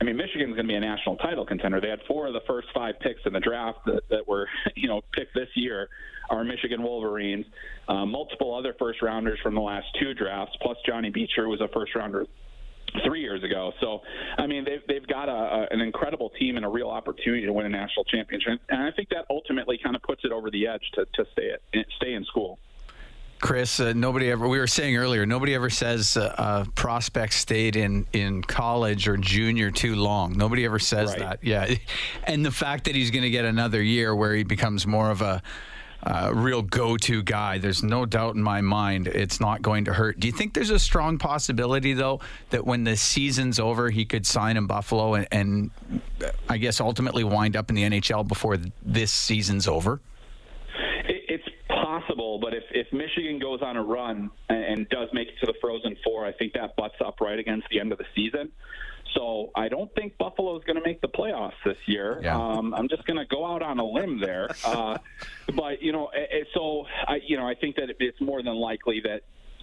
I 0.00 0.04
mean, 0.04 0.16
Michigan's 0.16 0.54
going 0.54 0.66
to 0.66 0.72
be 0.72 0.74
a 0.74 0.80
national 0.80 1.16
title 1.16 1.46
contender. 1.46 1.80
They 1.80 1.88
had 1.88 2.00
four 2.08 2.26
of 2.26 2.32
the 2.32 2.40
first 2.46 2.68
five 2.74 2.96
picks 3.00 3.20
in 3.24 3.32
the 3.32 3.40
draft 3.40 3.78
that, 3.86 4.02
that 4.10 4.26
were, 4.26 4.48
you 4.76 4.88
know, 4.88 5.02
picked 5.12 5.34
this 5.34 5.48
year 5.54 5.88
are 6.30 6.44
Michigan 6.44 6.82
Wolverines. 6.82 7.46
Uh, 7.88 8.06
multiple 8.06 8.54
other 8.54 8.74
first 8.78 9.02
rounders 9.02 9.38
from 9.42 9.54
the 9.54 9.60
last 9.60 9.86
two 10.00 10.14
drafts, 10.14 10.56
plus 10.60 10.76
Johnny 10.86 11.10
Beecher 11.10 11.48
was 11.48 11.60
a 11.60 11.68
first 11.68 11.94
rounder 11.94 12.26
three 13.06 13.20
years 13.20 13.42
ago. 13.42 13.72
So, 13.80 14.00
I 14.38 14.46
mean, 14.46 14.64
they've, 14.64 14.82
they've 14.86 15.06
got 15.06 15.28
a, 15.28 15.32
a, 15.32 15.66
an 15.70 15.80
incredible 15.80 16.30
team 16.30 16.56
and 16.56 16.64
a 16.64 16.68
real 16.68 16.88
opportunity 16.88 17.46
to 17.46 17.52
win 17.52 17.66
a 17.66 17.68
national 17.68 18.04
championship. 18.04 18.60
And 18.68 18.82
I 18.82 18.90
think 18.90 19.08
that 19.10 19.24
ultimately 19.30 19.78
kind 19.82 19.96
of 19.96 20.02
puts 20.02 20.22
it 20.24 20.32
over 20.32 20.50
the 20.50 20.66
edge 20.66 20.82
to, 20.94 21.06
to 21.14 21.24
stay, 21.32 21.50
at, 21.50 21.86
stay 21.96 22.14
in 22.14 22.24
school. 22.24 22.58
Chris, 23.42 23.80
uh, 23.80 23.92
nobody 23.94 24.30
ever. 24.30 24.46
We 24.48 24.58
were 24.60 24.68
saying 24.68 24.96
earlier, 24.96 25.26
nobody 25.26 25.54
ever 25.54 25.68
says 25.68 26.16
uh, 26.16 26.64
a 26.64 26.70
prospect 26.70 27.34
stayed 27.34 27.74
in 27.74 28.06
in 28.12 28.40
college 28.42 29.08
or 29.08 29.16
junior 29.16 29.72
too 29.72 29.96
long. 29.96 30.38
Nobody 30.38 30.64
ever 30.64 30.78
says 30.78 31.10
Right. 31.10 31.18
that. 31.18 31.38
Yeah, 31.42 31.74
and 32.24 32.46
the 32.46 32.52
fact 32.52 32.84
that 32.84 32.94
he's 32.94 33.10
going 33.10 33.24
to 33.24 33.30
get 33.30 33.44
another 33.44 33.82
year 33.82 34.14
where 34.14 34.34
he 34.34 34.44
becomes 34.44 34.86
more 34.86 35.10
of 35.10 35.22
a 35.22 35.42
uh, 36.04 36.30
real 36.32 36.62
go-to 36.62 37.22
guy. 37.22 37.58
There's 37.58 37.82
no 37.82 38.06
doubt 38.06 38.36
in 38.36 38.42
my 38.42 38.60
mind 38.60 39.08
it's 39.08 39.40
not 39.40 39.60
going 39.60 39.84
to 39.86 39.92
hurt. 39.92 40.18
Do 40.20 40.28
you 40.28 40.32
think 40.32 40.54
there's 40.54 40.70
a 40.70 40.78
strong 40.78 41.18
possibility 41.18 41.94
though 41.94 42.20
that 42.50 42.64
when 42.64 42.84
the 42.84 42.96
season's 42.96 43.58
over, 43.58 43.90
he 43.90 44.04
could 44.04 44.26
sign 44.26 44.56
in 44.56 44.66
Buffalo 44.66 45.14
and, 45.14 45.26
and 45.32 45.70
uh, 46.24 46.30
I 46.48 46.58
guess 46.58 46.80
ultimately 46.80 47.24
wind 47.24 47.56
up 47.56 47.70
in 47.70 47.76
the 47.76 47.82
NHL 47.82 48.26
before 48.26 48.56
this 48.84 49.12
season's 49.12 49.66
over? 49.68 50.00
It, 51.96 52.00
possible, 52.00 52.38
but 52.40 52.54
if, 52.54 52.64
if 52.72 52.92
Michigan 52.92 53.38
goes 53.38 53.60
on 53.62 53.76
a 53.76 53.82
run 53.82 54.30
and, 54.48 54.64
and 54.64 54.88
does 54.88 55.08
make 55.12 55.28
it 55.28 55.34
to 55.40 55.46
the 55.46 55.54
Frozen 55.60 55.96
Four, 56.04 56.26
I 56.26 56.32
think 56.32 56.52
that 56.54 56.76
butts 56.76 56.96
up 57.04 57.20
right 57.20 57.38
against 57.38 57.68
the 57.70 57.80
end 57.80 57.92
of 57.92 57.98
the 57.98 58.04
season. 58.14 58.50
So 59.14 59.50
I 59.54 59.68
don't 59.68 59.94
think 59.94 60.16
Buffalo 60.16 60.56
is 60.56 60.64
going 60.64 60.76
to 60.76 60.82
make 60.86 61.02
the 61.02 61.08
playoffs 61.08 61.52
this 61.66 61.76
year. 61.86 62.18
Yeah. 62.22 62.34
Um, 62.34 62.72
I'm 62.72 62.88
just 62.88 63.04
going 63.06 63.18
to 63.18 63.26
go 63.26 63.44
out 63.44 63.60
on 63.62 63.78
a 63.78 63.84
limb 63.84 64.20
there. 64.20 64.48
Uh, 64.64 64.96
but 65.54 65.82
you 65.82 65.92
know, 65.92 66.08
so 66.54 66.86
I, 67.06 67.18
you 67.26 67.36
know, 67.36 67.46
I 67.46 67.54
think 67.54 67.76
that 67.76 67.90
it's 67.98 68.20
more 68.20 68.42
than 68.42 68.54
likely 68.54 69.00
that 69.00 69.20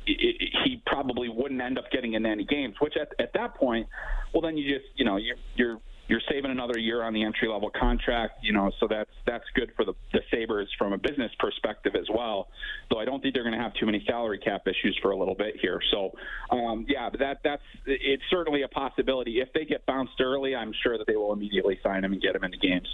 i- 0.08 0.12
i- 0.12 0.64
he 0.66 0.82
probably 0.86 1.30
wouldn't 1.30 1.60
end 1.62 1.80
up 1.80 1.90
getting 1.92 2.14
in 2.14 2.26
any 2.28 2.44
games. 2.46 2.76
Which 2.80 2.96
at, 2.96 3.10
at 3.18 3.34
that 3.34 3.56
point, 3.56 3.88
well, 4.34 4.42
then 4.42 4.56
you 4.58 4.70
just 4.78 4.86
you 4.96 5.06
know 5.06 5.16
you're 5.18 5.38
you're 5.56 5.80
you're 6.10 6.22
saving 6.30 6.50
another 6.50 6.78
year 6.78 7.04
on 7.04 7.14
the 7.14 7.24
entry 7.24 7.48
level 7.48 7.70
contract. 7.70 8.44
You 8.44 8.52
know, 8.52 8.72
so 8.80 8.88
that's 8.88 9.12
that's 9.26 9.46
good 9.54 9.72
for 9.76 9.86
the, 9.86 9.94
the 10.12 10.22
Sabres 10.32 10.68
from 10.78 10.92
a 10.92 10.98
business 10.98 11.32
perspective 11.40 11.96
as 11.96 12.08
well. 12.14 12.50
Though 12.90 13.00
I 13.00 13.06
don't 13.06 13.22
think 13.22 13.36
they're 13.36 13.44
going 13.44 13.56
to 13.56 13.62
have 13.62 13.74
too 13.76 13.86
many 13.86 14.04
salary 14.08 14.40
cap 14.40 14.64
issues 14.68 14.98
for 15.02 15.12
a 15.12 15.18
little 15.18 15.36
bit 15.36 15.56
here. 15.62 15.80
So 15.92 16.12
um, 16.50 16.86
yeah, 16.90 17.10
but 17.10 17.20
that 17.20 17.40
that's 17.44 17.62
it's 17.86 18.24
certainly 18.30 18.64
a 18.64 18.68
possibility. 18.68 19.40
If 19.40 19.54
they 19.54 19.66
get 19.66 19.86
bounced 19.86 20.20
early, 20.20 20.56
I'm 20.56 20.74
sure 20.84 20.98
that 20.98 21.06
they 21.06 21.16
will 21.16 21.32
immediately 21.32 21.80
sign 21.84 22.04
him 22.04 22.12
and 22.12 22.22
get 22.22 22.36
him 22.36 22.44
into 22.44 22.58
games. 22.58 22.88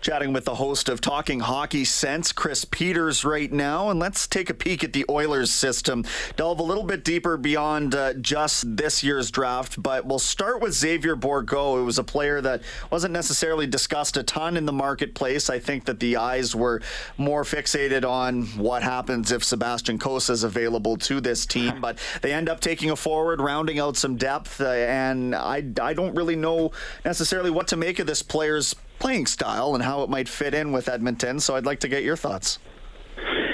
Chatting 0.00 0.32
with 0.32 0.44
the 0.44 0.54
host 0.54 0.88
of 0.88 1.00
Talking 1.00 1.40
Hockey 1.40 1.84
Sense, 1.84 2.30
Chris 2.30 2.64
Peters, 2.64 3.24
right 3.24 3.52
now. 3.52 3.90
And 3.90 3.98
let's 3.98 4.28
take 4.28 4.48
a 4.48 4.54
peek 4.54 4.84
at 4.84 4.92
the 4.92 5.04
Oilers 5.08 5.50
system. 5.50 6.04
Delve 6.36 6.60
a 6.60 6.62
little 6.62 6.84
bit 6.84 7.04
deeper 7.04 7.36
beyond 7.36 7.94
uh, 7.94 8.14
just 8.14 8.76
this 8.76 9.02
year's 9.02 9.30
draft, 9.32 9.82
but 9.82 10.06
we'll 10.06 10.20
start 10.20 10.60
with 10.60 10.72
Xavier 10.72 11.16
Bourgault. 11.16 11.80
It 11.80 11.84
was 11.84 11.98
a 11.98 12.04
player 12.04 12.40
that 12.40 12.59
wasn't 12.90 13.12
necessarily 13.12 13.66
discussed 13.66 14.16
a 14.16 14.22
ton 14.22 14.56
in 14.56 14.66
the 14.66 14.72
marketplace. 14.72 15.50
I 15.50 15.58
think 15.58 15.84
that 15.84 16.00
the 16.00 16.16
eyes 16.16 16.54
were 16.54 16.80
more 17.18 17.44
fixated 17.44 18.08
on 18.08 18.46
what 18.58 18.82
happens 18.82 19.32
if 19.32 19.44
Sebastian 19.44 19.98
Cossa 19.98 20.30
is 20.30 20.44
available 20.44 20.96
to 20.98 21.20
this 21.20 21.46
team, 21.46 21.80
but 21.80 21.98
they 22.22 22.32
end 22.32 22.48
up 22.48 22.60
taking 22.60 22.90
a 22.90 22.96
forward, 22.96 23.40
rounding 23.40 23.78
out 23.78 23.96
some 23.96 24.16
depth, 24.16 24.60
uh, 24.60 24.68
and 24.68 25.34
I, 25.34 25.64
I 25.80 25.94
don't 25.94 26.14
really 26.14 26.36
know 26.36 26.72
necessarily 27.04 27.50
what 27.50 27.68
to 27.68 27.76
make 27.76 27.98
of 27.98 28.06
this 28.06 28.22
player's 28.22 28.74
playing 28.98 29.26
style 29.26 29.74
and 29.74 29.82
how 29.82 30.02
it 30.02 30.10
might 30.10 30.28
fit 30.28 30.54
in 30.54 30.72
with 30.72 30.88
Edmonton. 30.88 31.40
So 31.40 31.56
I'd 31.56 31.66
like 31.66 31.80
to 31.80 31.88
get 31.88 32.04
your 32.04 32.16
thoughts. 32.16 32.58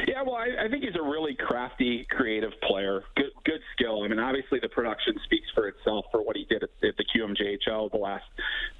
Yeah, 0.08 0.22
well, 0.22 0.36
I, 0.36 0.64
I 0.64 0.68
think 0.68 0.84
he's 0.84 0.94
a 0.95 0.95
really 1.06 1.34
crafty, 1.34 2.06
creative 2.10 2.52
player. 2.66 3.02
Good, 3.16 3.30
good 3.44 3.60
skill. 3.74 4.02
I 4.02 4.08
mean, 4.08 4.18
obviously 4.18 4.58
the 4.60 4.68
production 4.68 5.14
speaks 5.24 5.46
for 5.54 5.68
itself 5.68 6.06
for 6.10 6.22
what 6.22 6.36
he 6.36 6.44
did 6.44 6.62
at, 6.62 6.70
at 6.82 6.96
the 6.96 7.04
QMJHL 7.04 7.90
the 7.90 7.98
last 7.98 8.24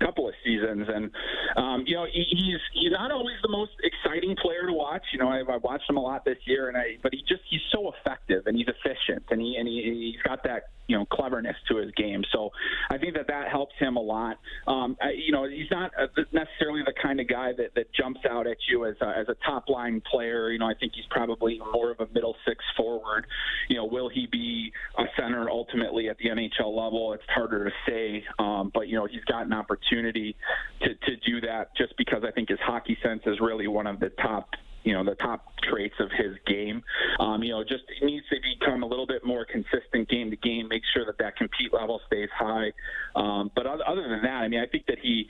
couple 0.01 0.29
of 0.29 0.35
seasons, 0.45 0.87
and 0.89 1.11
um, 1.57 1.85
you 1.87 1.97
know, 1.97 2.07
he, 2.11 2.25
he's 2.29 2.61
he's 2.75 2.93
not 2.93 3.11
always 3.11 3.37
the 3.43 3.49
most 3.49 3.73
exciting 3.83 4.37
player 4.43 4.67
to 4.67 4.73
watch. 4.73 5.03
You 5.13 5.19
know, 5.19 5.29
I've, 5.29 5.49
I've 5.49 5.63
watched 5.63 5.89
him 5.89 5.97
a 5.97 6.03
lot 6.03 6.25
this 6.25 6.39
year, 6.45 6.69
and 6.69 6.77
I 6.77 6.99
but 7.03 7.13
he 7.13 7.21
just 7.29 7.43
he's 7.49 7.61
so 7.73 7.93
effective 7.93 8.47
and 8.47 8.57
he's 8.57 8.69
efficient, 8.69 9.25
and 9.31 9.41
he 9.41 9.57
and 9.59 9.69
he, 9.69 10.13
he's 10.13 10.23
got 10.23 10.43
that 10.45 10.71
you 10.87 10.97
know 10.97 11.05
cleverness 11.07 11.57
to 11.69 11.77
his 11.77 11.91
game. 11.93 12.23
So 12.33 12.51
I 12.91 12.99
think 12.99 13.15
that 13.15 13.29
that 13.29 13.49
helps 13.49 13.75
him 13.79 13.97
a 13.97 14.01
lot. 14.01 14.39
Um, 14.67 14.97
I, 15.01 15.11
you 15.11 15.33
know, 15.33 15.49
he's 15.49 15.71
not 15.71 15.93
uh 16.01 16.07
necessarily 16.33 16.83
the 16.85 16.95
kind 17.01 17.16
guy 17.47 17.63
that, 17.63 17.75
that 17.75 17.93
jumps 17.95 18.21
out 18.29 18.47
at 18.47 18.57
you 18.69 18.87
as 18.87 18.97
a, 19.01 19.19
as 19.19 19.29
a 19.29 19.35
top 19.45 19.69
line 19.69 20.03
player. 20.11 20.51
You 20.51 20.59
know, 20.59 20.67
I 20.67 20.75
think 20.75 20.93
he's 20.95 21.05
probably 21.11 21.61
more 21.73 21.91
of 21.91 22.01
a 22.01 22.07
middle 22.13 22.37
six 22.47 22.65
forward. 22.77 23.27
You 23.69 23.77
know, 23.77 23.85
will 23.85 24.09
he 24.09 24.27
be 24.31 24.73
a 24.99 25.05
center 25.19 25.49
ultimately 25.51 26.09
at 26.09 26.17
the 26.19 26.29
NHL 26.29 26.75
level? 26.75 27.13
It's 27.13 27.23
harder 27.29 27.65
to 27.65 27.71
say, 27.89 28.25
um, 28.39 28.71
but 28.75 28.89
you 28.89 28.97
know, 28.97 29.07
he's 29.07 29.25
got 29.25 29.47
an 29.47 29.53
opportunity 29.53 30.37
to 30.83 30.89
to 30.89 31.17
do 31.27 31.41
that 31.43 31.77
just 31.77 31.97
because 31.97 32.23
I 32.27 32.31
think 32.31 32.49
his 32.49 32.59
hockey 32.61 32.97
sense 33.03 33.23
is 33.27 33.41
really 33.41 33.67
one 33.67 33.87
of 33.87 34.01
the 34.01 34.11
top 34.11 34.51
you 34.87 34.93
know 34.93 35.05
the 35.05 35.17
top 35.17 35.45
traits 35.69 35.97
of 35.99 36.11
his 36.13 36.37
game. 36.47 36.83
Um, 37.19 37.43
you 37.43 37.51
know, 37.51 37.65
just 37.65 37.83
needs 38.03 38.25
to 38.31 38.37
become 38.41 38.85
a 38.85 38.87
little 38.87 39.07
bit 39.07 39.27
more 39.27 39.45
consistent 39.45 40.09
game 40.09 40.31
to 40.31 40.37
game. 40.37 40.69
Make 40.69 40.83
sure 40.95 41.05
that 41.05 41.19
that 41.19 41.37
compete 41.37 41.75
level 41.75 42.01
stays 42.07 42.29
high. 42.33 42.73
Um, 43.17 43.51
but 43.55 43.67
other, 43.67 44.09
than 44.09 44.23
that, 44.23 44.43
I 44.43 44.49
mean, 44.49 44.61
I 44.61 44.67
think 44.67 44.87
that 44.87 44.99
he 45.03 45.27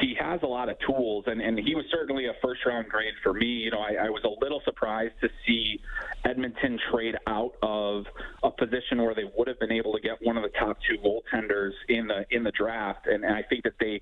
he 0.00 0.16
has 0.18 0.40
a 0.42 0.46
lot 0.46 0.68
of 0.68 0.76
tools, 0.80 1.24
and, 1.26 1.40
and 1.40 1.58
he 1.58 1.74
was 1.74 1.84
certainly 1.90 2.26
a 2.26 2.32
first 2.42 2.64
round 2.66 2.88
grade 2.88 3.14
for 3.22 3.32
me. 3.32 3.46
You 3.46 3.70
know, 3.70 3.80
I, 3.80 4.06
I 4.06 4.10
was 4.10 4.22
a 4.24 4.42
little 4.42 4.60
surprised 4.64 5.14
to 5.20 5.28
see 5.46 5.80
Edmonton 6.24 6.78
trade 6.90 7.16
out 7.26 7.52
of 7.62 8.06
a 8.42 8.50
position 8.50 9.02
where 9.02 9.14
they 9.14 9.30
would 9.36 9.48
have 9.48 9.58
been 9.60 9.72
able 9.72 9.92
to 9.92 10.00
get 10.00 10.18
one 10.22 10.36
of 10.36 10.42
the 10.42 10.50
top 10.58 10.78
two 10.88 10.96
goaltenders 10.98 11.72
in 11.88 12.06
the 12.06 12.24
in 12.30 12.42
the 12.44 12.52
draft, 12.52 13.06
and, 13.06 13.24
and 13.24 13.34
I 13.34 13.42
think 13.42 13.64
that 13.64 13.74
they, 13.78 14.00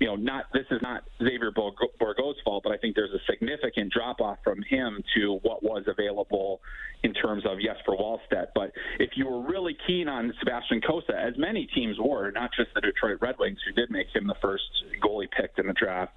you 0.00 0.06
know, 0.06 0.16
not 0.16 0.46
this 0.54 0.64
is 0.70 0.80
not 0.82 1.04
Xavier 1.18 1.52
Bourgault's 1.52 2.40
fault, 2.42 2.64
but 2.64 2.72
I 2.72 2.78
think 2.78 2.96
there's 2.96 3.12
a 3.12 3.20
significant 3.30 3.92
drop 3.92 4.20
off 4.22 4.38
from 4.42 4.62
him 4.62 5.04
to 5.14 5.38
what 5.42 5.62
was 5.62 5.84
available 5.86 6.62
in 7.02 7.12
terms 7.12 7.44
of 7.44 7.58
Jesper 7.60 7.92
Wallstedt. 7.92 8.48
But 8.54 8.72
if 8.98 9.10
you 9.14 9.26
were 9.26 9.42
really 9.42 9.76
keen 9.86 10.08
on 10.08 10.32
Sebastian 10.38 10.80
Cossa, 10.80 11.12
as 11.14 11.34
many 11.36 11.68
teams 11.74 11.98
were, 11.98 12.30
not 12.30 12.50
just 12.56 12.70
the 12.74 12.80
Detroit 12.80 13.18
Red 13.20 13.36
Wings, 13.38 13.58
who 13.66 13.72
did 13.72 13.90
make 13.90 14.06
him 14.14 14.26
the 14.26 14.36
first 14.40 14.64
goalie 15.02 15.30
picked 15.30 15.58
in 15.58 15.66
the 15.66 15.74
draft, 15.74 16.16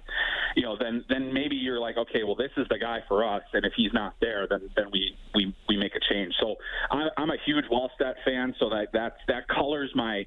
you 0.56 0.62
know, 0.62 0.76
then 0.80 1.04
then 1.10 1.32
maybe 1.34 1.56
you're 1.56 1.80
like, 1.80 1.98
okay, 1.98 2.24
well, 2.24 2.36
this 2.36 2.52
is 2.56 2.66
the 2.70 2.78
guy 2.78 3.00
for 3.06 3.22
us, 3.22 3.42
and 3.52 3.66
if 3.66 3.72
he's 3.76 3.92
not 3.92 4.14
there, 4.20 4.46
then 4.48 4.70
then 4.76 4.86
we 4.92 5.14
we, 5.34 5.54
we 5.68 5.76
make 5.76 5.92
a 5.94 6.00
change. 6.12 6.32
So 6.40 6.56
I, 6.90 7.08
I'm 7.18 7.30
a 7.30 7.38
huge 7.44 7.66
Wallstedt 7.70 8.14
fan, 8.24 8.54
so 8.58 8.70
that 8.70 8.92
that 8.94 9.16
that 9.28 9.46
colors 9.48 9.90
my 9.94 10.24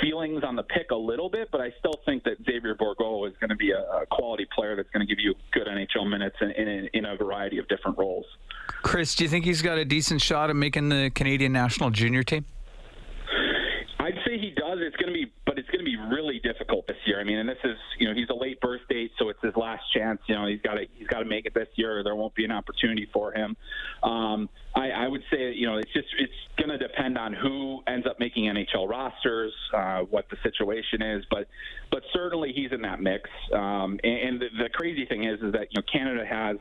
feelings 0.00 0.42
on 0.44 0.56
the 0.56 0.62
pick 0.62 0.90
a 0.90 0.96
little 0.96 1.28
bit, 1.28 1.48
but 1.50 1.60
I 1.60 1.72
still 1.78 2.00
think 2.04 2.24
that 2.24 2.36
Xavier 2.44 2.74
to 2.74 2.94
be 3.66 3.72
a, 3.72 4.02
a 4.02 4.06
quality 4.06 4.46
player 4.54 4.76
that's 4.76 4.90
going 4.90 5.06
to 5.06 5.14
give 5.14 5.22
you 5.22 5.34
good 5.52 5.66
NHL 5.66 6.08
minutes 6.08 6.36
in, 6.40 6.50
in, 6.50 6.88
in 6.92 7.04
a 7.04 7.16
variety 7.16 7.58
of 7.58 7.68
different 7.68 7.98
roles. 7.98 8.24
Chris, 8.82 9.14
do 9.14 9.24
you 9.24 9.30
think 9.30 9.44
he's 9.44 9.62
got 9.62 9.78
a 9.78 9.84
decent 9.84 10.20
shot 10.20 10.50
at 10.50 10.56
making 10.56 10.88
the 10.88 11.10
Canadian 11.14 11.52
national 11.52 11.90
junior 11.90 12.22
team? 12.22 12.44
I'd 13.98 14.18
say 14.24 14.38
he 14.38 14.50
does. 14.50 14.78
It's 14.80 14.96
going 14.96 15.08
to 15.08 15.12
be, 15.12 15.32
but 15.46 15.58
it's 15.58 15.68
going 15.70 15.84
to 15.84 15.84
be 15.84 15.95
really 16.10 16.40
difficult 16.42 16.86
this 16.86 16.96
year. 17.06 17.20
I 17.20 17.24
mean, 17.24 17.38
and 17.38 17.48
this 17.48 17.58
is, 17.64 17.76
you 17.98 18.08
know, 18.08 18.14
he's 18.14 18.28
a 18.28 18.34
late 18.34 18.60
birth 18.60 18.80
date, 18.88 19.12
so 19.18 19.28
it's 19.28 19.40
his 19.42 19.54
last 19.56 19.82
chance. 19.94 20.20
You 20.26 20.34
know, 20.34 20.46
he's 20.46 20.60
got 20.60 20.74
to 20.74 20.86
he's 20.94 21.06
got 21.06 21.20
to 21.20 21.24
make 21.24 21.46
it 21.46 21.54
this 21.54 21.68
year, 21.76 21.98
or 21.98 22.04
there 22.04 22.14
won't 22.14 22.34
be 22.34 22.44
an 22.44 22.52
opportunity 22.52 23.08
for 23.12 23.32
him. 23.32 23.56
Um, 24.02 24.48
I, 24.74 24.90
I 24.90 25.08
would 25.08 25.22
say, 25.30 25.52
you 25.52 25.66
know, 25.66 25.78
it's 25.78 25.92
just 25.92 26.08
it's 26.18 26.32
going 26.58 26.70
to 26.70 26.78
depend 26.78 27.18
on 27.18 27.32
who 27.32 27.82
ends 27.86 28.06
up 28.06 28.18
making 28.20 28.44
NHL 28.44 28.88
rosters, 28.88 29.52
uh, 29.74 30.00
what 30.00 30.26
the 30.30 30.36
situation 30.42 31.02
is, 31.02 31.24
but 31.30 31.48
but 31.90 32.02
certainly 32.12 32.52
he's 32.54 32.72
in 32.72 32.82
that 32.82 33.00
mix. 33.00 33.30
Um, 33.52 33.98
and 34.02 34.18
and 34.28 34.40
the, 34.40 34.46
the 34.64 34.68
crazy 34.72 35.06
thing 35.06 35.24
is, 35.24 35.40
is 35.40 35.52
that 35.52 35.68
you 35.70 35.80
know 35.80 35.82
Canada 35.90 36.24
has 36.26 36.56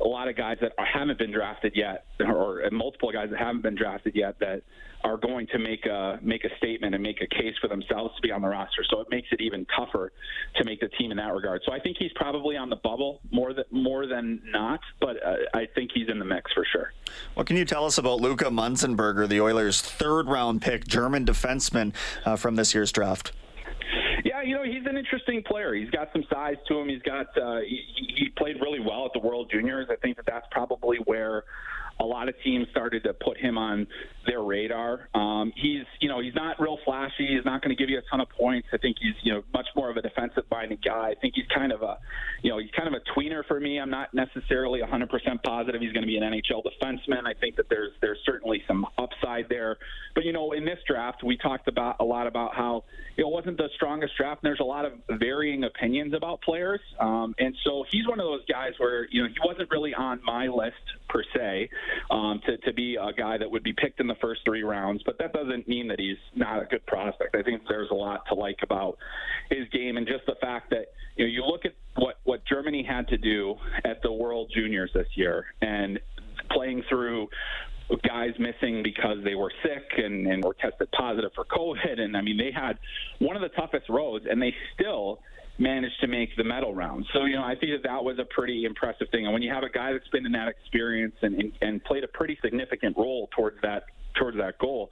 a 0.00 0.08
lot 0.08 0.28
of 0.28 0.36
guys 0.36 0.58
that 0.60 0.72
haven't 0.76 1.18
been 1.18 1.32
drafted 1.32 1.72
yet, 1.76 2.06
or 2.20 2.62
multiple 2.72 3.12
guys 3.12 3.30
that 3.30 3.38
haven't 3.38 3.62
been 3.62 3.76
drafted 3.76 4.14
yet 4.14 4.38
that 4.40 4.62
are 5.04 5.18
going 5.18 5.46
to 5.48 5.58
make 5.58 5.84
a 5.84 6.18
make 6.22 6.44
a 6.44 6.56
statement 6.56 6.94
and 6.94 7.02
make 7.02 7.20
a 7.20 7.26
case 7.26 7.54
for 7.60 7.68
themselves 7.68 8.14
to 8.16 8.22
be 8.22 8.32
on 8.32 8.40
the 8.40 8.48
roster. 8.48 8.82
So 8.88 9.00
it 9.00 9.08
makes 9.10 9.28
it 9.30 9.40
even 9.40 9.66
tougher 9.76 10.12
to 10.56 10.64
make 10.64 10.80
the 10.80 10.88
team 10.88 11.10
in 11.10 11.18
that 11.18 11.32
regard. 11.32 11.62
So 11.66 11.72
I 11.72 11.78
think 11.78 11.98
he's 11.98 12.12
probably 12.14 12.56
on 12.56 12.70
the 12.70 12.76
bubble 12.76 13.20
more 13.30 13.52
than 13.52 13.64
more 13.70 14.06
than 14.06 14.40
not, 14.46 14.80
but 15.00 15.22
uh, 15.24 15.36
I 15.52 15.66
think 15.74 15.90
he's 15.94 16.08
in 16.08 16.18
the 16.18 16.24
mix 16.24 16.52
for 16.52 16.64
sure. 16.72 16.92
What 17.34 17.46
can 17.46 17.56
you 17.56 17.66
tell 17.66 17.84
us 17.84 17.98
about 17.98 18.20
Luka 18.20 18.46
Munzenberger, 18.46 19.28
the 19.28 19.40
Oilers' 19.40 19.82
third 19.82 20.26
round 20.26 20.62
pick, 20.62 20.86
German 20.86 21.26
defenseman 21.26 21.94
uh, 22.24 22.36
from 22.36 22.56
this 22.56 22.74
year's 22.74 22.90
draft? 22.90 23.32
Yeah, 24.24 24.40
you 24.42 24.54
know 24.54 24.62
he's 24.62 24.86
an 24.86 24.96
interesting 24.96 25.42
player. 25.42 25.74
He's 25.74 25.90
got 25.90 26.08
some 26.14 26.24
size 26.32 26.56
to 26.68 26.78
him. 26.78 26.88
He's 26.88 27.02
got 27.02 27.26
uh, 27.36 27.60
he, 27.60 27.84
he 28.16 28.28
played 28.38 28.56
really 28.62 28.80
well 28.80 29.04
at 29.04 29.12
the 29.12 29.18
World 29.18 29.50
Juniors. 29.52 29.88
I 29.90 29.96
think 29.96 30.16
that 30.16 30.24
that's 30.24 30.46
probably 30.50 30.96
where 31.04 31.44
a 32.04 32.06
lot 32.06 32.28
of 32.28 32.34
teams 32.44 32.68
started 32.70 33.04
to 33.04 33.14
put 33.14 33.38
him 33.38 33.56
on 33.58 33.86
their 34.26 34.42
radar. 34.42 35.08
Um, 35.14 35.52
he's, 35.56 35.84
you 36.00 36.08
know, 36.08 36.20
he's 36.20 36.34
not 36.34 36.60
real 36.60 36.78
flashy. 36.84 37.26
He's 37.26 37.44
not 37.44 37.62
going 37.62 37.74
to 37.74 37.80
give 37.80 37.90
you 37.90 37.98
a 37.98 38.02
ton 38.10 38.20
of 38.20 38.28
points. 38.30 38.68
I 38.72 38.78
think 38.78 38.96
he's, 39.00 39.14
you 39.22 39.32
know, 39.32 39.42
much 39.52 39.66
more 39.76 39.90
of 39.90 39.96
a 39.96 40.02
defensive-minded 40.02 40.84
guy. 40.84 41.10
I 41.10 41.14
think 41.20 41.34
he's 41.34 41.46
kind 41.54 41.72
of 41.72 41.82
a, 41.82 41.98
you 42.42 42.50
know, 42.50 42.58
he's 42.58 42.70
kind 42.70 42.88
of 42.88 42.94
a 42.94 43.18
tweener 43.18 43.44
for 43.46 43.58
me. 43.58 43.78
I'm 43.78 43.90
not 43.90 44.12
necessarily 44.14 44.80
100% 44.80 45.42
positive 45.42 45.80
he's 45.80 45.92
going 45.92 46.02
to 46.02 46.06
be 46.06 46.16
an 46.16 46.22
NHL 46.22 46.62
defenseman. 46.62 47.26
I 47.26 47.34
think 47.34 47.56
that 47.56 47.68
there's 47.68 47.92
there's 48.00 48.18
certainly 48.24 48.62
some 48.66 48.86
upside 48.98 49.48
there. 49.48 49.76
But 50.14 50.24
you 50.24 50.32
know, 50.32 50.52
in 50.52 50.64
this 50.64 50.78
draft, 50.86 51.22
we 51.22 51.36
talked 51.36 51.68
about 51.68 51.96
a 52.00 52.04
lot 52.04 52.26
about 52.26 52.54
how 52.54 52.84
it 53.16 53.26
wasn't 53.26 53.56
the 53.56 53.68
strongest 53.74 54.16
draft. 54.16 54.42
And 54.42 54.48
there's 54.48 54.60
a 54.60 54.64
lot 54.64 54.84
of 54.84 54.92
varying 55.18 55.64
opinions 55.64 56.14
about 56.14 56.40
players, 56.42 56.80
um, 57.00 57.34
and 57.38 57.54
so 57.64 57.84
he's 57.90 58.06
one 58.06 58.20
of 58.20 58.26
those 58.26 58.44
guys 58.46 58.72
where 58.78 59.06
you 59.10 59.22
know 59.22 59.28
he 59.28 59.36
wasn't 59.44 59.70
really 59.70 59.94
on 59.94 60.20
my 60.24 60.46
list 60.46 60.74
per 61.08 61.22
se 61.34 61.68
um, 62.10 62.40
to, 62.46 62.56
to 62.58 62.72
be 62.72 62.96
a 62.96 63.12
guy 63.12 63.38
that 63.38 63.50
would 63.50 63.62
be 63.62 63.72
picked 63.72 64.00
in 64.00 64.06
the 64.06 64.14
first 64.16 64.40
three 64.44 64.62
rounds. 64.62 65.02
But 65.04 65.18
that 65.18 65.32
doesn't 65.32 65.68
mean 65.68 65.88
that 65.88 65.98
he's 65.98 66.16
not 66.34 66.62
a 66.62 66.66
good 66.66 66.84
prospect. 66.86 67.34
I 67.36 67.42
think 67.42 67.62
there's 67.68 67.90
a 67.90 67.94
lot 67.94 68.24
to 68.28 68.34
like 68.34 68.58
about 68.62 68.98
his 69.50 69.68
game 69.68 69.96
and 69.96 70.06
just 70.06 70.26
the 70.26 70.36
fact 70.40 70.70
that 70.70 70.86
you 71.16 71.24
know 71.24 71.30
you 71.30 71.44
look 71.44 71.64
at 71.64 71.74
what 71.96 72.18
what 72.24 72.44
Germany 72.46 72.82
had 72.82 73.08
to 73.08 73.16
do 73.16 73.56
at 73.84 74.02
the 74.02 74.12
World 74.12 74.50
Juniors 74.54 74.90
this 74.94 75.08
year 75.14 75.46
and 75.60 76.00
playing 76.50 76.82
through 76.88 77.28
guys 78.08 78.30
missing 78.38 78.82
because 78.82 79.18
they 79.24 79.34
were 79.34 79.52
sick 79.62 79.98
and, 79.98 80.26
and 80.26 80.42
were 80.42 80.54
tested 80.54 80.90
positive 80.92 81.30
for 81.34 81.44
COVID. 81.44 82.00
And 82.00 82.16
I 82.16 82.22
mean, 82.22 82.36
they 82.36 82.50
had 82.50 82.78
one 83.18 83.36
of 83.36 83.42
the 83.42 83.50
toughest 83.50 83.88
roads, 83.88 84.24
and 84.28 84.40
they 84.40 84.54
still 84.74 85.20
managed 85.58 86.00
to 86.00 86.06
make 86.06 86.36
the 86.36 86.44
medal 86.44 86.74
round. 86.74 87.06
So, 87.12 87.24
you 87.24 87.36
know, 87.36 87.44
I 87.44 87.54
think 87.54 87.72
that 87.72 87.88
that 87.88 88.02
was 88.02 88.18
a 88.18 88.24
pretty 88.24 88.64
impressive 88.64 89.08
thing. 89.10 89.24
And 89.24 89.32
when 89.32 89.42
you 89.42 89.52
have 89.52 89.62
a 89.62 89.68
guy 89.68 89.92
that's 89.92 90.08
been 90.08 90.26
in 90.26 90.32
that 90.32 90.48
experience 90.48 91.14
and, 91.22 91.34
and, 91.36 91.52
and 91.60 91.84
played 91.84 92.04
a 92.04 92.08
pretty 92.08 92.38
significant 92.42 92.96
role 92.96 93.28
towards 93.36 93.56
that 93.62 93.84
towards 94.14 94.36
that 94.38 94.58
goal. 94.58 94.90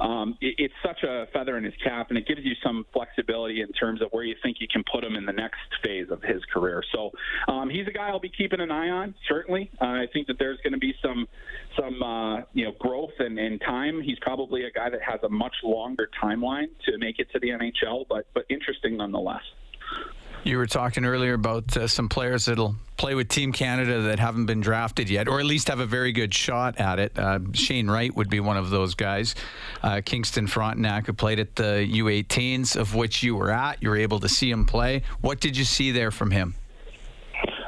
Um, 0.00 0.36
it, 0.40 0.54
it's 0.58 0.74
such 0.84 1.02
a 1.02 1.26
feather 1.32 1.56
in 1.56 1.64
his 1.64 1.74
cap, 1.82 2.08
and 2.08 2.18
it 2.18 2.26
gives 2.26 2.40
you 2.42 2.52
some 2.62 2.84
flexibility 2.92 3.60
in 3.60 3.72
terms 3.72 4.02
of 4.02 4.08
where 4.10 4.24
you 4.24 4.34
think 4.42 4.58
you 4.60 4.68
can 4.68 4.84
put 4.92 5.04
him 5.04 5.16
in 5.16 5.24
the 5.24 5.32
next 5.32 5.60
phase 5.82 6.08
of 6.10 6.22
his 6.22 6.42
career. 6.52 6.82
So 6.92 7.10
um, 7.48 7.70
he's 7.70 7.86
a 7.86 7.92
guy 7.92 8.08
I'll 8.08 8.20
be 8.20 8.32
keeping 8.36 8.60
an 8.60 8.70
eye 8.70 8.90
on. 8.90 9.14
Certainly, 9.28 9.70
uh, 9.80 9.84
I 9.84 10.06
think 10.12 10.26
that 10.26 10.38
there's 10.38 10.58
going 10.62 10.72
to 10.72 10.78
be 10.78 10.94
some 11.02 11.26
some 11.78 12.02
uh, 12.02 12.42
you 12.52 12.64
know 12.64 12.72
growth 12.78 13.14
and, 13.18 13.38
and 13.38 13.60
time. 13.60 14.00
He's 14.02 14.18
probably 14.20 14.64
a 14.64 14.70
guy 14.70 14.90
that 14.90 15.00
has 15.02 15.20
a 15.22 15.28
much 15.28 15.54
longer 15.62 16.08
timeline 16.22 16.68
to 16.86 16.98
make 16.98 17.18
it 17.18 17.28
to 17.32 17.38
the 17.38 17.48
NHL, 17.48 18.06
but 18.08 18.26
but 18.34 18.44
interesting 18.48 18.96
nonetheless. 18.96 19.42
You 20.44 20.58
were 20.58 20.66
talking 20.66 21.06
earlier 21.06 21.32
about 21.32 21.74
uh, 21.74 21.88
some 21.88 22.10
players 22.10 22.44
that'll 22.44 22.76
play 22.98 23.14
with 23.14 23.28
Team 23.28 23.50
Canada 23.50 24.02
that 24.02 24.18
haven't 24.18 24.44
been 24.44 24.60
drafted 24.60 25.08
yet, 25.08 25.26
or 25.26 25.40
at 25.40 25.46
least 25.46 25.68
have 25.68 25.80
a 25.80 25.86
very 25.86 26.12
good 26.12 26.34
shot 26.34 26.78
at 26.78 26.98
it. 26.98 27.18
Uh, 27.18 27.38
Shane 27.54 27.88
Wright 27.88 28.14
would 28.14 28.28
be 28.28 28.40
one 28.40 28.58
of 28.58 28.68
those 28.68 28.94
guys. 28.94 29.34
Uh, 29.82 30.02
Kingston 30.04 30.46
Frontenac, 30.46 31.06
who 31.06 31.14
played 31.14 31.38
at 31.40 31.56
the 31.56 31.88
U18s, 31.90 32.76
of 32.76 32.94
which 32.94 33.22
you 33.22 33.34
were 33.36 33.50
at. 33.50 33.82
You 33.82 33.88
were 33.88 33.96
able 33.96 34.20
to 34.20 34.28
see 34.28 34.50
him 34.50 34.66
play. 34.66 35.02
What 35.22 35.40
did 35.40 35.56
you 35.56 35.64
see 35.64 35.92
there 35.92 36.10
from 36.10 36.30
him? 36.30 36.54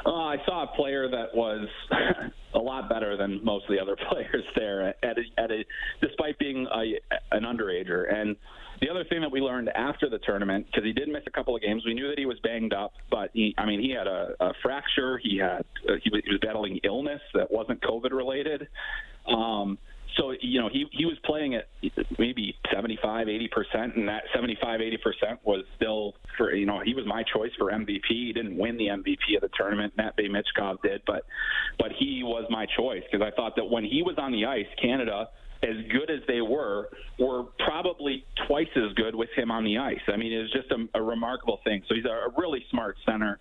Uh, 0.05 0.11
I 0.11 0.37
saw 0.45 0.63
a 0.71 0.75
player 0.75 1.09
that 1.09 1.33
was 1.35 1.67
a 2.53 2.59
lot 2.59 2.89
better 2.89 3.17
than 3.17 3.43
most 3.43 3.65
of 3.65 3.71
the 3.71 3.81
other 3.81 3.95
players 4.09 4.45
there, 4.55 4.89
at 5.03 5.17
a, 5.17 5.41
at 5.41 5.51
a, 5.51 5.65
despite 5.99 6.37
being 6.37 6.67
a, 6.67 6.99
an 7.35 7.43
underager. 7.43 8.13
And 8.13 8.35
the 8.81 8.89
other 8.89 9.03
thing 9.05 9.21
that 9.21 9.31
we 9.31 9.41
learned 9.41 9.69
after 9.69 10.09
the 10.09 10.19
tournament, 10.19 10.65
because 10.67 10.83
he 10.83 10.93
did 10.93 11.07
miss 11.07 11.23
a 11.27 11.31
couple 11.31 11.55
of 11.55 11.61
games, 11.61 11.83
we 11.85 11.93
knew 11.93 12.07
that 12.07 12.19
he 12.19 12.25
was 12.25 12.37
banged 12.43 12.73
up, 12.73 12.93
but 13.09 13.29
he, 13.33 13.53
I 13.57 13.65
mean, 13.65 13.81
he 13.81 13.91
had 13.91 14.07
a, 14.07 14.33
a 14.39 14.53
fracture. 14.61 15.17
He 15.17 15.37
had 15.37 15.65
uh, 15.89 15.93
he, 16.03 16.09
was, 16.09 16.21
he 16.25 16.31
was 16.31 16.39
battling 16.41 16.79
illness 16.83 17.21
that 17.33 17.51
wasn't 17.51 17.81
COVID 17.81 18.11
related. 18.11 18.67
Um, 19.27 19.77
so 20.17 20.33
you 20.41 20.59
know 20.59 20.69
he 20.69 20.85
he 20.91 21.05
was 21.05 21.17
playing 21.23 21.55
at 21.55 21.67
maybe 22.17 22.55
75 22.73 23.29
80 23.29 23.47
percent 23.49 23.95
and 23.95 24.07
that 24.07 24.23
75 24.33 24.81
80 24.81 24.97
percent 24.97 25.39
was 25.43 25.63
still 25.75 26.13
for 26.37 26.53
you 26.53 26.65
know 26.65 26.81
he 26.83 26.93
was 26.93 27.05
my 27.05 27.23
choice 27.23 27.51
for 27.57 27.71
MVP 27.71 28.01
he 28.07 28.33
didn't 28.33 28.57
win 28.57 28.77
the 28.77 28.87
MVP 28.87 29.35
of 29.35 29.41
the 29.41 29.49
tournament 29.57 29.93
Matvei 29.97 30.29
Michkov 30.29 30.81
did 30.81 31.01
but 31.05 31.25
but 31.79 31.91
he 31.97 32.23
was 32.23 32.45
my 32.49 32.65
choice 32.77 33.03
because 33.09 33.25
I 33.25 33.35
thought 33.35 33.55
that 33.55 33.65
when 33.65 33.83
he 33.83 34.03
was 34.03 34.15
on 34.17 34.31
the 34.31 34.45
ice 34.45 34.67
Canada 34.81 35.29
as 35.63 35.75
good 35.91 36.11
as 36.11 36.19
they 36.27 36.41
were, 36.41 36.89
were 37.19 37.43
probably 37.65 38.25
twice 38.47 38.67
as 38.75 38.93
good 38.93 39.15
with 39.15 39.29
him 39.35 39.51
on 39.51 39.63
the 39.63 39.77
ice. 39.77 39.99
I 40.07 40.17
mean, 40.17 40.31
it 40.31 40.41
was 40.41 40.51
just 40.51 40.71
a, 40.71 40.99
a 40.99 41.01
remarkable 41.01 41.59
thing. 41.63 41.81
So 41.87 41.95
he's 41.95 42.05
a, 42.05 42.09
a 42.09 42.29
really 42.37 42.63
smart 42.69 42.95
center, 43.05 43.39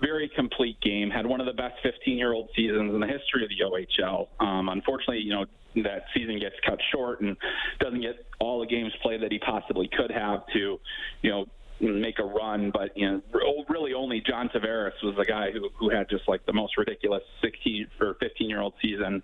very 0.00 0.30
complete 0.34 0.80
game. 0.80 1.10
Had 1.10 1.26
one 1.26 1.40
of 1.40 1.46
the 1.46 1.52
best 1.52 1.74
15-year-old 1.84 2.48
seasons 2.56 2.94
in 2.94 3.00
the 3.00 3.06
history 3.06 3.44
of 3.44 3.50
the 3.50 3.64
OHL. 3.64 4.28
Um, 4.40 4.68
unfortunately, 4.68 5.18
you 5.18 5.34
know 5.34 5.44
that 5.76 6.04
season 6.14 6.38
gets 6.38 6.56
cut 6.66 6.78
short 6.92 7.20
and 7.20 7.36
doesn't 7.80 8.00
get 8.00 8.26
all 8.40 8.60
the 8.60 8.66
games 8.66 8.92
played 9.02 9.22
that 9.22 9.32
he 9.32 9.38
possibly 9.38 9.88
could 9.88 10.10
have 10.10 10.46
to, 10.52 10.78
you 11.22 11.30
know, 11.30 11.46
make 11.80 12.18
a 12.18 12.24
run, 12.24 12.70
but 12.72 12.96
you 12.96 13.08
know, 13.08 13.64
really 13.68 13.94
only 13.94 14.20
John 14.20 14.48
Tavares 14.48 14.92
was 15.02 15.14
the 15.16 15.24
guy 15.24 15.50
who 15.52 15.68
who 15.78 15.90
had 15.90 16.08
just 16.10 16.28
like 16.28 16.44
the 16.46 16.52
most 16.52 16.76
ridiculous 16.76 17.22
16 17.42 17.86
or 18.00 18.16
15 18.20 18.48
year 18.48 18.60
old 18.60 18.74
season 18.82 19.22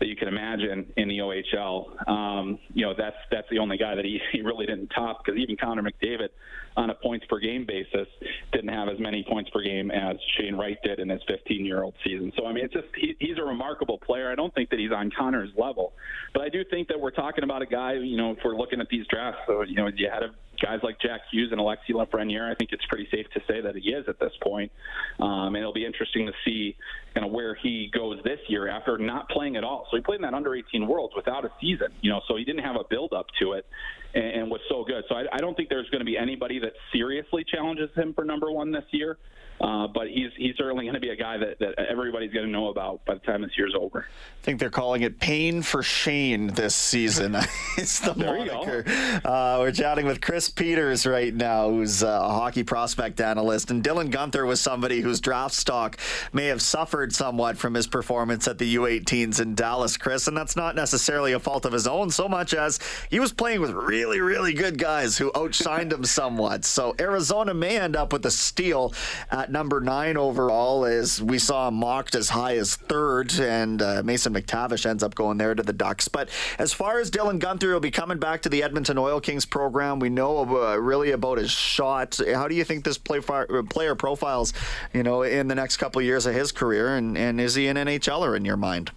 that 0.00 0.06
you 0.06 0.16
can 0.16 0.28
imagine 0.28 0.92
in 0.96 1.08
the 1.08 1.18
OHL. 1.18 2.08
Um, 2.08 2.58
you 2.72 2.84
know, 2.84 2.94
that's 2.96 3.16
that's 3.30 3.48
the 3.50 3.58
only 3.58 3.76
guy 3.76 3.94
that 3.94 4.04
he, 4.04 4.20
he 4.32 4.42
really 4.42 4.66
didn't 4.66 4.88
top 4.88 5.24
because 5.24 5.38
even 5.38 5.56
Connor 5.56 5.82
McDavid, 5.82 6.28
on 6.76 6.90
a 6.90 6.94
points 6.94 7.24
per 7.28 7.38
game 7.38 7.64
basis, 7.66 8.06
didn't 8.52 8.68
have 8.68 8.88
as 8.88 8.98
many 8.98 9.24
points 9.28 9.50
per 9.50 9.62
game 9.62 9.90
as 9.90 10.16
Shane 10.36 10.56
Wright 10.56 10.78
did 10.84 10.98
in 10.98 11.08
his 11.08 11.20
15 11.26 11.64
year 11.64 11.82
old 11.82 11.94
season. 12.04 12.32
So 12.36 12.46
I 12.46 12.52
mean, 12.52 12.64
it's 12.64 12.74
just 12.74 12.88
he, 12.94 13.16
he's 13.18 13.38
a 13.38 13.44
remarkable 13.44 13.98
player. 13.98 14.30
I 14.30 14.34
don't 14.34 14.54
think 14.54 14.70
that 14.70 14.78
he's 14.78 14.92
on 14.92 15.10
Connor's 15.16 15.50
level, 15.56 15.92
but 16.32 16.42
I 16.42 16.48
do 16.48 16.64
think 16.64 16.88
that 16.88 17.00
we're 17.00 17.10
talking 17.10 17.44
about 17.44 17.62
a 17.62 17.66
guy. 17.66 17.94
You 17.94 18.16
know, 18.16 18.32
if 18.32 18.38
we're 18.44 18.56
looking 18.56 18.80
at 18.80 18.88
these 18.88 19.06
drafts, 19.08 19.40
so 19.46 19.62
you 19.62 19.76
know, 19.76 19.88
you 19.88 20.08
had 20.12 20.22
a 20.22 20.30
guys 20.60 20.80
like 20.82 21.00
Jack 21.00 21.22
Hughes 21.30 21.50
and 21.52 21.60
Alexi 21.60 21.90
Lafreniere, 21.90 22.50
I 22.50 22.54
think 22.54 22.70
it's 22.72 22.84
pretty 22.86 23.08
safe 23.10 23.26
to 23.34 23.40
say 23.48 23.60
that 23.60 23.76
he 23.76 23.90
is 23.90 24.04
at 24.08 24.18
this 24.18 24.32
point. 24.42 24.72
Um, 25.20 25.54
and 25.54 25.58
it'll 25.58 25.72
be 25.72 25.84
interesting 25.84 26.26
to 26.26 26.32
see 26.44 26.76
kind 27.14 27.26
of 27.26 27.32
where 27.32 27.54
he 27.54 27.90
goes 27.92 28.18
this 28.24 28.40
year 28.48 28.68
after 28.68 28.98
not 28.98 29.28
playing 29.28 29.56
at 29.56 29.64
all. 29.64 29.86
So 29.90 29.96
he 29.96 30.02
played 30.02 30.16
in 30.16 30.22
that 30.22 30.34
under 30.34 30.54
18 30.54 30.86
Worlds 30.86 31.14
without 31.16 31.44
a 31.44 31.50
season, 31.60 31.88
you 32.00 32.10
know, 32.10 32.20
so 32.28 32.36
he 32.36 32.44
didn't 32.44 32.64
have 32.64 32.76
a 32.76 32.84
build 32.88 33.12
up 33.12 33.26
to 33.40 33.52
it 33.52 33.66
and, 34.14 34.24
and 34.24 34.50
was 34.50 34.60
so 34.68 34.84
good. 34.84 35.04
So 35.08 35.14
I, 35.14 35.24
I 35.32 35.38
don't 35.38 35.56
think 35.56 35.68
there's 35.68 35.88
going 35.90 36.00
to 36.00 36.06
be 36.06 36.16
anybody 36.16 36.58
that 36.60 36.72
seriously 36.92 37.44
challenges 37.44 37.90
him 37.94 38.14
for 38.14 38.24
number 38.24 38.50
one 38.50 38.72
this 38.72 38.84
year. 38.90 39.18
Uh, 39.60 39.86
but 39.86 40.08
he's 40.08 40.30
he's 40.36 40.54
certainly 40.56 40.84
going 40.84 40.94
to 40.94 41.00
be 41.00 41.10
a 41.10 41.16
guy 41.16 41.38
that, 41.38 41.58
that 41.58 41.78
everybody's 41.78 42.32
going 42.32 42.44
to 42.44 42.52
know 42.52 42.68
about 42.68 43.04
by 43.04 43.14
the 43.14 43.20
time 43.20 43.42
this 43.42 43.52
year's 43.56 43.74
over. 43.78 44.06
I 44.08 44.44
think 44.44 44.60
they're 44.60 44.70
calling 44.70 45.02
it 45.02 45.18
pain 45.18 45.62
for 45.62 45.82
Shane 45.82 46.48
this 46.48 46.74
season. 46.74 47.36
it's 47.78 48.00
the 48.00 48.12
There 48.12 48.36
moniker. 48.36 48.84
Uh, 49.24 49.58
we're 49.60 49.72
chatting 49.72 50.06
with 50.06 50.20
Chris 50.20 50.48
Peters 50.48 51.06
right 51.06 51.34
now, 51.34 51.70
who's 51.70 52.02
uh, 52.02 52.20
a 52.22 52.28
hockey 52.28 52.62
prospect 52.62 53.20
analyst, 53.20 53.70
and 53.70 53.82
Dylan 53.82 54.10
Guenther 54.10 54.46
was 54.46 54.60
somebody 54.60 55.00
whose 55.00 55.20
draft 55.20 55.54
stock 55.54 55.98
may 56.32 56.46
have 56.46 56.62
suffered 56.62 57.14
somewhat 57.14 57.56
from 57.56 57.74
his 57.74 57.86
performance 57.86 58.46
at 58.46 58.58
the 58.58 58.76
U18s 58.76 59.40
in 59.40 59.54
Dallas, 59.54 59.96
Chris, 59.96 60.28
and 60.28 60.36
that's 60.36 60.56
not 60.56 60.76
necessarily 60.76 61.32
a 61.32 61.40
fault 61.40 61.64
of 61.64 61.72
his 61.72 61.86
own 61.86 62.10
so 62.10 62.28
much 62.28 62.54
as 62.54 62.78
he 63.10 63.20
was 63.20 63.32
playing 63.32 63.60
with 63.60 63.70
really, 63.70 64.20
really 64.20 64.52
good 64.52 64.78
guys 64.78 65.18
who 65.18 65.30
outshined 65.32 65.92
him 65.92 66.04
somewhat. 66.16 66.64
So 66.64 66.94
Arizona 67.00 67.54
may 67.54 67.78
end 67.78 67.96
up 67.96 68.12
with 68.12 68.24
a 68.26 68.30
steal 68.30 68.92
at 69.30 69.45
number 69.50 69.80
nine 69.80 70.16
overall, 70.16 70.84
as 70.84 71.22
we 71.22 71.38
saw 71.38 71.68
him 71.68 71.74
mocked 71.74 72.14
as 72.14 72.30
high 72.30 72.56
as 72.56 72.76
third, 72.76 73.38
and 73.38 73.80
uh, 73.82 74.02
Mason 74.04 74.34
McTavish 74.34 74.86
ends 74.86 75.02
up 75.02 75.14
going 75.14 75.38
there 75.38 75.54
to 75.54 75.62
the 75.62 75.72
Ducks. 75.72 76.08
But 76.08 76.28
as 76.58 76.72
far 76.72 76.98
as 76.98 77.10
Dylan 77.10 77.40
Guenther 77.40 77.62
he'll 77.62 77.80
be 77.80 77.90
coming 77.90 78.18
back 78.18 78.42
to 78.42 78.48
the 78.48 78.62
Edmonton 78.62 78.98
Oil 78.98 79.20
Kings 79.20 79.44
program, 79.44 79.98
we 79.98 80.08
know 80.08 80.38
uh, 80.38 80.76
really 80.76 81.10
about 81.10 81.38
his 81.38 81.50
shot. 81.50 82.18
How 82.34 82.48
do 82.48 82.54
you 82.54 82.64
think 82.64 82.84
this 82.84 82.98
play 82.98 83.20
player 83.20 83.94
profiles, 83.94 84.52
you 84.92 85.02
know, 85.02 85.22
in 85.22 85.48
the 85.48 85.54
next 85.54 85.76
couple 85.76 86.00
of 86.00 86.04
years 86.04 86.26
of 86.26 86.34
his 86.34 86.52
career, 86.52 86.96
and, 86.96 87.16
and 87.16 87.40
is 87.40 87.54
he 87.54 87.68
an 87.68 87.76
NHLer 87.76 88.36
in 88.36 88.44
your 88.44 88.56
mind? 88.56 88.90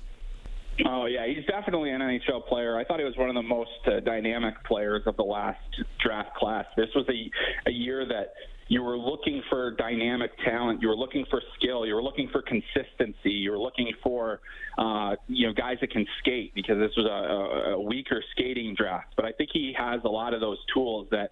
Oh 0.85 1.05
yeah, 1.05 1.25
he's 1.27 1.45
definitely 1.45 1.91
an 1.91 2.01
NHL 2.01 2.47
player. 2.47 2.77
I 2.77 2.85
thought 2.85 2.99
he 2.99 3.05
was 3.05 3.17
one 3.17 3.29
of 3.29 3.35
the 3.35 3.41
most 3.41 3.69
uh, 3.85 3.99
dynamic 3.99 4.63
players 4.63 5.03
of 5.05 5.17
the 5.17 5.23
last 5.23 5.59
draft 6.01 6.35
class. 6.35 6.65
This 6.77 6.89
was 6.95 7.05
a 7.09 7.69
a 7.69 7.71
year 7.71 8.05
that 8.05 8.33
you 8.69 8.83
were 8.83 8.97
looking 8.97 9.41
for 9.49 9.71
dynamic 9.71 10.31
talent, 10.45 10.79
you 10.81 10.87
were 10.87 10.95
looking 10.95 11.25
for 11.29 11.41
skill, 11.57 11.87
you 11.87 11.95
were 11.95 12.03
looking 12.03 12.29
for 12.29 12.43
consistency, 12.43 13.31
you 13.31 13.49
were 13.49 13.57
looking 13.57 13.91
for 14.01 14.39
uh, 14.77 15.15
you 15.27 15.47
know 15.47 15.53
guys 15.53 15.77
that 15.81 15.91
can 15.91 16.05
skate 16.19 16.53
because 16.53 16.77
this 16.77 16.91
was 16.95 17.05
a, 17.07 17.71
a, 17.71 17.81
weaker 17.81 18.23
skating 18.31 18.75
draft. 18.75 19.07
But 19.15 19.25
I 19.25 19.31
think 19.31 19.49
he 19.51 19.73
has 19.77 20.01
a 20.05 20.07
lot 20.07 20.35
of 20.35 20.39
those 20.39 20.59
tools 20.71 21.07
that 21.09 21.31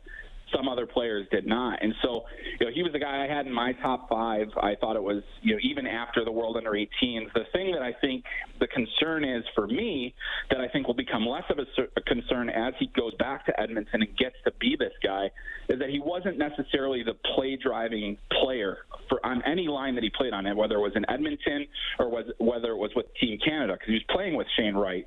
some 0.56 0.68
other 0.68 0.86
players 0.86 1.28
did 1.32 1.46
not. 1.46 1.82
And 1.82 1.94
so, 2.02 2.24
you 2.60 2.66
know, 2.66 2.72
he 2.74 2.84
was 2.84 2.92
the 2.94 3.00
guy 3.00 3.24
I 3.24 3.34
had 3.34 3.46
in 3.46 3.54
my 3.54 3.74
top 3.74 4.10
five. 4.10 4.48
I 4.62 4.76
thought 4.80 4.96
it 4.96 5.04
was, 5.04 5.24
you 5.42 5.54
know, 5.54 5.60
even 5.64 5.86
after 5.88 6.24
the 6.24 6.32
World 6.32 6.58
Under 6.58 6.72
18s. 6.72 7.34
The 7.34 7.46
thing 7.54 7.72
that 7.72 7.82
I 7.82 7.94
think 8.00 8.24
the 8.60 8.68
concern 8.68 9.24
is 9.24 9.44
for 9.56 9.68
me, 9.68 10.14
that 10.50 10.60
I 10.60 10.68
think 10.68 10.88
will 10.88 10.96
become 10.96 11.26
less 11.26 11.44
of 11.50 11.60
a, 11.60 11.66
a 11.98 12.02
concern 12.02 12.50
as 12.50 12.74
he 12.80 12.88
goes 12.96 13.14
back 13.16 13.46
to 13.48 13.60
Edmonton 13.60 14.02
and 14.02 14.18
gets 14.18 14.36
to 14.46 14.52
be 14.60 14.76
this 14.78 14.94
guy, 15.04 15.30
is 15.70 15.80
that 15.80 15.90
he 15.90 16.00
wasn't 16.00 16.38
necessarily 16.38 17.04
the 17.04 17.16
play 17.36 17.58
driving 17.62 18.18
player 18.42 18.80
for 19.10 19.24
on 19.26 19.42
any 19.46 19.68
line 19.68 19.96
that 19.96 20.04
he 20.04 20.10
played 20.10 20.34
on 20.34 20.48
whether 20.56 20.76
it 20.76 20.82
was 20.82 20.94
in 20.96 21.10
Edmonton 21.10 21.68
or 22.00 22.10
was 22.10 22.26
whether 22.38 22.72
it 22.72 22.78
was 22.78 22.92
with 22.96 23.06
Team 23.20 23.38
Canada, 23.44 23.74
because 23.74 23.88
he 23.88 23.94
was 23.94 24.06
playing 24.10 24.36
with 24.36 24.48
Shane 24.58 24.76
Wright 24.76 25.06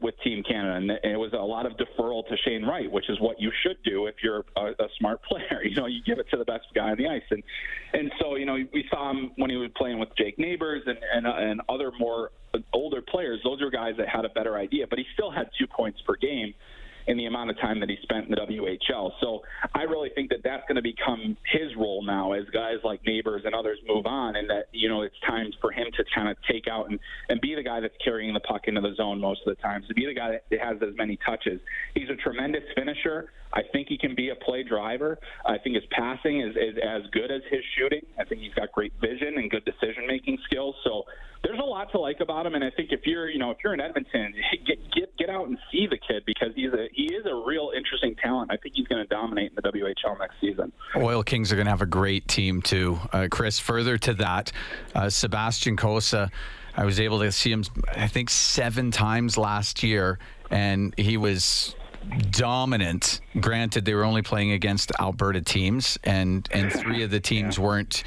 with 0.00 0.14
Team 0.22 0.42
Canada, 0.42 0.76
and 0.76 1.12
it 1.12 1.16
was 1.16 1.32
a 1.32 1.36
lot 1.36 1.66
of 1.66 1.72
deferral 1.72 2.26
to 2.28 2.36
Shane 2.44 2.64
Wright, 2.64 2.90
which 2.90 3.08
is 3.08 3.18
what 3.20 3.40
you 3.40 3.50
should 3.62 3.76
do 3.84 4.06
if 4.06 4.16
you're 4.22 4.44
a, 4.56 4.66
a 4.66 4.88
smart 4.98 5.22
player. 5.28 5.62
You 5.64 5.76
know, 5.76 5.86
you 5.86 6.02
give 6.04 6.18
it 6.18 6.26
to 6.30 6.36
the 6.36 6.44
best 6.44 6.66
guy 6.74 6.90
on 6.90 6.96
the 6.96 7.08
ice, 7.08 7.22
and 7.30 7.42
and 7.92 8.12
so 8.20 8.36
you 8.36 8.46
know 8.46 8.54
we 8.54 8.84
saw 8.90 9.10
him 9.10 9.32
when 9.36 9.50
he 9.50 9.56
was 9.56 9.70
playing 9.76 9.98
with 9.98 10.10
Jake 10.16 10.38
Neighbors 10.38 10.82
and 10.86 10.98
and, 11.14 11.26
and 11.26 11.60
other 11.68 11.92
more 11.98 12.30
older 12.72 13.02
players. 13.02 13.40
Those 13.44 13.62
are 13.62 13.70
guys 13.70 13.94
that 13.98 14.08
had 14.08 14.24
a 14.24 14.30
better 14.30 14.56
idea, 14.56 14.86
but 14.88 14.98
he 14.98 15.04
still 15.14 15.30
had 15.30 15.50
two 15.58 15.66
points 15.66 16.00
per 16.06 16.16
game 16.16 16.54
in 17.10 17.16
the 17.16 17.26
amount 17.26 17.50
of 17.50 17.58
time 17.58 17.80
that 17.80 17.88
he 17.88 17.98
spent 18.02 18.26
in 18.26 18.30
the 18.30 18.36
WHL. 18.36 19.10
So 19.20 19.42
I 19.74 19.82
really 19.82 20.10
think 20.14 20.30
that 20.30 20.42
that's 20.44 20.62
going 20.68 20.76
to 20.76 20.82
become 20.82 21.36
his 21.52 21.74
role 21.76 22.04
now 22.04 22.32
as 22.32 22.44
guys 22.54 22.76
like 22.84 23.04
Neighbors 23.04 23.42
and 23.44 23.52
others 23.52 23.78
move 23.86 24.06
on, 24.06 24.36
and 24.36 24.48
that 24.48 24.66
you 24.70 24.88
know 24.88 25.02
it's 25.02 25.18
time 25.26 25.50
for 25.60 25.72
him 25.72 25.86
to 25.96 26.04
kind 26.14 26.28
of 26.28 26.36
take 26.48 26.68
out 26.68 26.88
and 26.88 27.00
and 27.28 27.40
be 27.40 27.56
the 27.56 27.64
guy 27.64 27.80
that's 27.80 27.96
carrying 28.02 28.32
the 28.32 28.40
puck 28.40 28.62
into 28.68 28.80
the 28.80 28.94
zone 28.94 29.20
most 29.20 29.40
of 29.44 29.56
the 29.56 29.60
time. 29.60 29.82
To 29.88 29.94
be 29.94 30.06
the 30.06 30.14
guy 30.14 30.38
that 30.50 30.60
has 30.60 30.76
as 30.82 30.96
many 30.96 31.18
touches. 31.26 31.60
He's 31.94 32.08
a 32.08 32.16
tremendous 32.16 32.62
finisher. 32.76 33.32
I 33.52 33.62
think 33.72 33.88
he 33.88 33.98
can 33.98 34.14
be 34.14 34.28
a 34.28 34.36
play 34.36 34.62
driver. 34.62 35.18
I 35.44 35.58
think 35.58 35.74
his 35.74 35.84
passing 35.90 36.40
is, 36.40 36.54
is 36.54 36.78
as 36.78 37.02
good 37.10 37.32
as 37.32 37.42
his 37.50 37.60
shooting. 37.76 38.02
I 38.18 38.24
think 38.24 38.40
he's 38.42 38.54
got 38.54 38.70
great 38.70 38.92
vision 39.00 39.34
and 39.38 39.50
good 39.50 39.64
decision 39.64 40.06
making 40.06 40.38
skills. 40.44 40.76
So 40.84 41.02
there's 41.50 41.62
a 41.62 41.66
lot 41.66 41.90
to 41.90 41.98
like 41.98 42.20
about 42.20 42.46
him, 42.46 42.54
and 42.54 42.62
I 42.62 42.70
think 42.70 42.92
if 42.92 43.00
you're, 43.04 43.28
you 43.28 43.38
know, 43.38 43.50
if 43.50 43.58
you're 43.64 43.74
in 43.74 43.80
Edmonton, 43.80 44.32
get 44.66 44.78
get 44.92 45.16
get 45.16 45.30
out 45.30 45.48
and 45.48 45.58
see 45.72 45.86
the 45.88 45.98
kid 45.98 46.22
because 46.24 46.50
he's 46.54 46.72
a 46.72 46.88
he 46.92 47.12
is 47.12 47.26
a 47.26 47.34
real 47.34 47.72
interesting 47.76 48.14
talent. 48.16 48.52
I 48.52 48.56
think 48.56 48.74
he's 48.76 48.86
going 48.86 49.02
to 49.02 49.08
dominate 49.08 49.50
in 49.50 49.56
the 49.56 49.62
WHL 49.62 50.18
next 50.18 50.34
season. 50.40 50.72
Oil 50.96 51.22
Kings 51.22 51.50
are 51.52 51.56
going 51.56 51.66
to 51.66 51.70
have 51.70 51.82
a 51.82 51.86
great 51.86 52.28
team 52.28 52.62
too, 52.62 52.98
uh, 53.12 53.26
Chris. 53.30 53.58
Further 53.58 53.98
to 53.98 54.14
that, 54.14 54.52
uh, 54.94 55.08
Sebastian 55.08 55.76
Cossa. 55.76 56.30
I 56.76 56.84
was 56.84 57.00
able 57.00 57.18
to 57.18 57.32
see 57.32 57.50
him, 57.50 57.64
I 57.96 58.06
think, 58.06 58.30
seven 58.30 58.92
times 58.92 59.36
last 59.36 59.82
year, 59.82 60.20
and 60.50 60.94
he 60.96 61.16
was 61.16 61.74
dominant. 62.30 63.20
Granted, 63.40 63.84
they 63.84 63.94
were 63.94 64.04
only 64.04 64.22
playing 64.22 64.52
against 64.52 64.92
Alberta 65.00 65.40
teams, 65.40 65.98
and 66.04 66.48
and 66.52 66.72
three 66.72 67.02
of 67.02 67.10
the 67.10 67.20
teams 67.20 67.58
yeah. 67.58 67.64
weren't, 67.64 68.04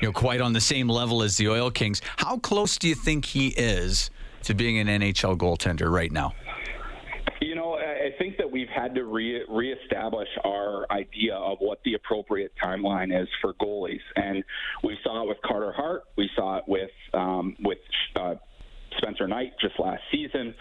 you 0.00 0.08
know, 0.08 0.12
quite 0.12 0.40
on 0.40 0.52
the 0.52 0.60
same 0.60 0.88
level 0.88 1.22
as 1.22 1.36
the 1.36 1.48
Oil 1.48 1.70
Kings. 1.70 2.00
How 2.16 2.38
close 2.38 2.76
do 2.78 2.88
you 2.88 2.94
think 2.94 3.24
he 3.24 3.48
is 3.48 4.10
to 4.44 4.54
being 4.54 4.78
an 4.78 4.86
NHL 4.86 5.36
goaltender 5.36 5.90
right 5.90 6.12
now? 6.12 6.34
You 7.40 7.54
know, 7.54 7.74
I 7.74 8.10
think 8.18 8.36
that 8.38 8.50
we've 8.50 8.68
had 8.68 8.94
to 8.94 9.04
re- 9.04 9.44
reestablish 9.48 10.28
our 10.44 10.86
idea 10.90 11.34
of 11.34 11.58
what 11.60 11.80
the 11.84 11.94
appropriate 11.94 12.52
timeline 12.62 13.18
is 13.18 13.28
for 13.40 13.54
goalies, 13.54 14.00
and 14.16 14.44
we 14.82 14.96
saw 15.02 15.22
it 15.22 15.28
with 15.28 15.38
Carter 15.44 15.72
Hart. 15.72 16.04
We 16.16 16.30
saw 16.36 16.58
it 16.58 16.64
with 16.66 16.90
um, 17.12 17.56
with. 17.60 17.78
Uh, 18.16 18.34
Spencer 18.98 19.26
Knight 19.26 19.52
just 19.60 19.78
last 19.78 20.02
season. 20.10 20.54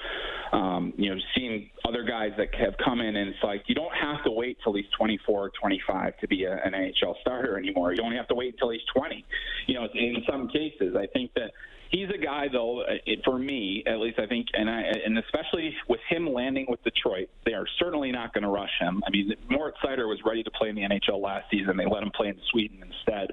Um, 0.51 0.93
you 0.97 1.09
know, 1.09 1.19
seeing 1.35 1.69
other 1.87 2.03
guys 2.03 2.31
that 2.37 2.53
have 2.55 2.75
come 2.83 3.01
in, 3.01 3.15
and 3.15 3.29
it's 3.29 3.43
like 3.43 3.63
you 3.67 3.75
don't 3.75 3.93
have 3.95 4.23
to 4.25 4.31
wait 4.31 4.57
till 4.63 4.73
he's 4.73 4.85
24 4.97 5.45
or 5.45 5.51
25 5.59 6.17
to 6.19 6.27
be 6.27 6.43
a, 6.43 6.53
an 6.63 6.73
NHL 6.73 7.15
starter 7.21 7.57
anymore. 7.57 7.93
You 7.93 8.03
only 8.03 8.17
have 8.17 8.27
to 8.27 8.35
wait 8.35 8.53
until 8.53 8.69
he's 8.69 8.81
20. 8.95 9.25
You 9.67 9.75
know, 9.75 9.87
in 9.93 10.17
some 10.29 10.47
cases, 10.49 10.95
I 10.95 11.07
think 11.07 11.33
that 11.35 11.51
he's 11.93 12.09
a 12.09 12.17
guy 12.17 12.47
though 12.51 12.83
it, 13.05 13.19
for 13.23 13.37
me 13.37 13.83
at 13.85 13.99
least 13.99 14.19
i 14.19 14.25
think 14.25 14.47
and 14.53 14.69
i 14.69 14.81
and 14.81 15.17
especially 15.19 15.73
with 15.87 15.99
him 16.09 16.33
landing 16.33 16.65
with 16.67 16.83
detroit 16.83 17.29
they 17.45 17.53
are 17.53 17.65
certainly 17.79 18.11
not 18.11 18.33
going 18.33 18.41
to 18.41 18.49
rush 18.49 18.71
him 18.79 19.01
i 19.07 19.11
mean 19.11 19.31
moritz 19.49 19.77
seider 19.85 20.07
was 20.07 20.19
ready 20.25 20.43
to 20.43 20.51
play 20.51 20.69
in 20.69 20.75
the 20.75 20.81
nhl 20.81 21.21
last 21.21 21.45
season 21.51 21.77
they 21.77 21.85
let 21.85 22.03
him 22.03 22.11
play 22.15 22.27
in 22.27 22.37
sweden 22.51 22.77
instead 22.81 23.31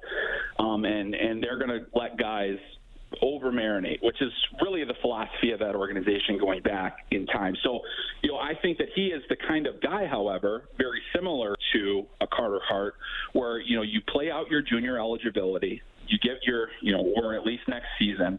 um 0.59 0.85
and 0.85 1.15
and 1.15 1.43
they're 1.43 1.59
going 1.59 1.71
to 1.71 1.87
let 1.95 2.19
guys 2.19 2.59
over 3.23 3.51
marinate, 3.51 4.03
which 4.03 4.21
is 4.21 4.33
really 4.63 4.85
the 4.85 4.95
philosophy 5.01 5.53
of 5.53 5.59
that 5.59 5.75
organization 5.75 6.39
going 6.39 6.63
back 6.63 6.99
in 7.11 7.27
time. 7.27 7.55
So, 7.63 7.81
you 8.23 8.31
know, 8.31 8.39
I 8.39 8.53
think 8.63 8.79
that 8.79 8.89
he 8.95 9.07
is 9.07 9.23
the 9.29 9.37
kind 9.37 9.67
of 9.67 9.81
guy, 9.81 10.07
however, 10.07 10.65
very 10.79 11.03
similar 11.15 11.57
to 11.75 12.07
a 12.21 12.27
Carter 12.27 12.61
Hart, 12.67 12.95
where, 13.33 13.61
you 13.61 13.77
know, 13.77 13.83
you 13.83 14.01
play 14.09 14.31
out 14.31 14.51
your 14.51 14.63
junior 14.63 14.99
eligibility, 14.99 15.83
you 16.07 16.19
get 16.19 16.39
your, 16.45 16.69
you 16.83 16.93
know, 16.93 17.13
or 17.17 17.35
at 17.35 17.45
least 17.45 17.63
next 17.69 17.87
season, 17.99 18.39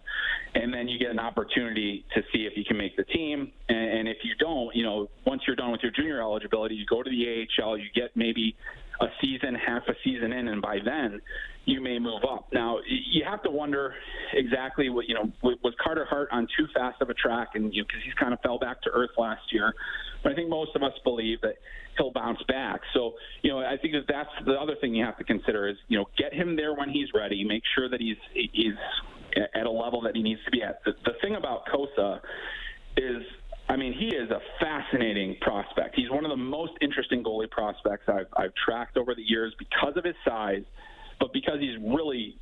and 0.55 0.73
then 0.73 0.87
you 0.87 0.99
get 0.99 1.09
an 1.09 1.19
opportunity 1.19 2.05
to 2.13 2.21
see 2.33 2.45
if 2.45 2.53
you 2.57 2.65
can 2.65 2.77
make 2.77 2.95
the 2.97 3.03
team. 3.05 3.51
And, 3.69 3.99
and 3.99 4.07
if 4.07 4.17
you 4.23 4.33
don't, 4.39 4.75
you 4.75 4.83
know, 4.83 5.09
once 5.25 5.43
you're 5.47 5.55
done 5.55 5.71
with 5.71 5.81
your 5.81 5.91
junior 5.91 6.21
eligibility, 6.21 6.75
you 6.75 6.85
go 6.85 7.01
to 7.01 7.09
the 7.09 7.47
AHL, 7.61 7.77
you 7.77 7.87
get 7.95 8.11
maybe 8.15 8.55
a 9.01 9.07
season, 9.21 9.55
half 9.55 9.83
a 9.87 9.93
season 10.03 10.31
in, 10.31 10.47
and 10.47 10.61
by 10.61 10.77
then 10.83 11.21
you 11.65 11.81
may 11.81 11.99
move 11.99 12.21
up. 12.29 12.47
Now 12.53 12.79
you 12.87 13.23
have 13.29 13.43
to 13.43 13.51
wonder 13.51 13.93
exactly 14.33 14.89
what 14.89 15.07
you 15.07 15.15
know 15.15 15.31
was 15.41 15.73
Carter 15.83 16.05
Hart 16.05 16.29
on 16.31 16.47
too 16.57 16.67
fast 16.73 17.01
of 17.01 17.09
a 17.09 17.13
track, 17.13 17.49
and 17.55 17.73
you 17.73 17.81
know 17.81 17.87
because 17.87 18.03
he's 18.03 18.13
kind 18.15 18.33
of 18.33 18.39
fell 18.41 18.59
back 18.59 18.81
to 18.83 18.89
earth 18.91 19.11
last 19.17 19.41
year. 19.51 19.73
But 20.23 20.31
I 20.31 20.35
think 20.35 20.49
most 20.49 20.75
of 20.75 20.83
us 20.83 20.93
believe 21.03 21.41
that 21.41 21.55
he'll 21.97 22.11
bounce 22.11 22.41
back. 22.47 22.81
So 22.93 23.13
you 23.41 23.51
know 23.51 23.59
I 23.59 23.77
think 23.81 23.93
that 23.93 24.05
that's 24.07 24.45
the 24.45 24.53
other 24.53 24.75
thing 24.79 24.95
you 24.95 25.05
have 25.05 25.17
to 25.17 25.23
consider 25.23 25.67
is 25.67 25.77
you 25.87 25.97
know 25.97 26.05
get 26.17 26.33
him 26.33 26.55
there 26.55 26.73
when 26.73 26.89
he's 26.89 27.07
ready. 27.13 27.43
Make 27.43 27.63
sure 27.75 27.89
that 27.89 27.99
he's 27.99 28.17
he's 28.33 28.73
at 29.55 29.65
a 29.65 29.71
level 29.71 30.01
that 30.01 30.15
he 30.15 30.23
needs 30.23 30.41
to 30.45 30.51
be 30.51 30.61
at. 30.61 30.81
The, 30.85 30.91
the 31.05 31.13
thing 31.21 31.35
about 31.35 31.65
I 31.71 32.19
mean, 33.81 33.93
he 33.93 34.15
is 34.15 34.29
a 34.29 34.39
fascinating 34.59 35.37
prospect. 35.41 35.95
He's 35.95 36.09
one 36.11 36.23
of 36.23 36.29
the 36.29 36.37
most 36.37 36.73
interesting 36.81 37.23
goalie 37.23 37.49
prospects 37.49 38.03
I've, 38.07 38.27
I've 38.37 38.53
tracked 38.63 38.95
over 38.95 39.15
the 39.15 39.23
years 39.23 39.53
because 39.57 39.97
of 39.97 40.03
his 40.03 40.15
size, 40.23 40.63
but 41.19 41.33
because 41.33 41.59
he's 41.59 41.77
really 41.81 42.37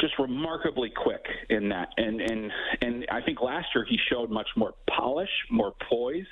just 0.00 0.14
remarkably 0.18 0.90
quick 0.90 1.24
in 1.50 1.68
that. 1.70 1.88
And 1.96 2.20
and 2.20 2.50
and 2.80 3.06
I 3.10 3.20
think 3.20 3.40
last 3.40 3.66
year 3.74 3.84
he 3.88 3.98
showed 4.10 4.30
much 4.30 4.48
more 4.56 4.74
polish, 4.96 5.30
more 5.50 5.74
poise, 5.90 6.26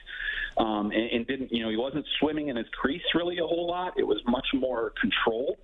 um, 0.57 0.91
and, 0.91 1.11
and 1.11 1.27
didn't 1.27 1.53
you 1.53 1.63
know 1.63 1.71
he 1.71 1.77
wasn't 1.77 2.07
swimming 2.19 2.49
in 2.49 2.57
his 2.57 2.67
crease 2.81 3.03
really 3.15 3.39
a 3.39 3.47
whole 3.47 3.67
lot. 3.67 3.95
It 3.99 4.07
was 4.07 4.21
much 4.27 4.47
more 4.55 4.93
controlled. 5.01 5.57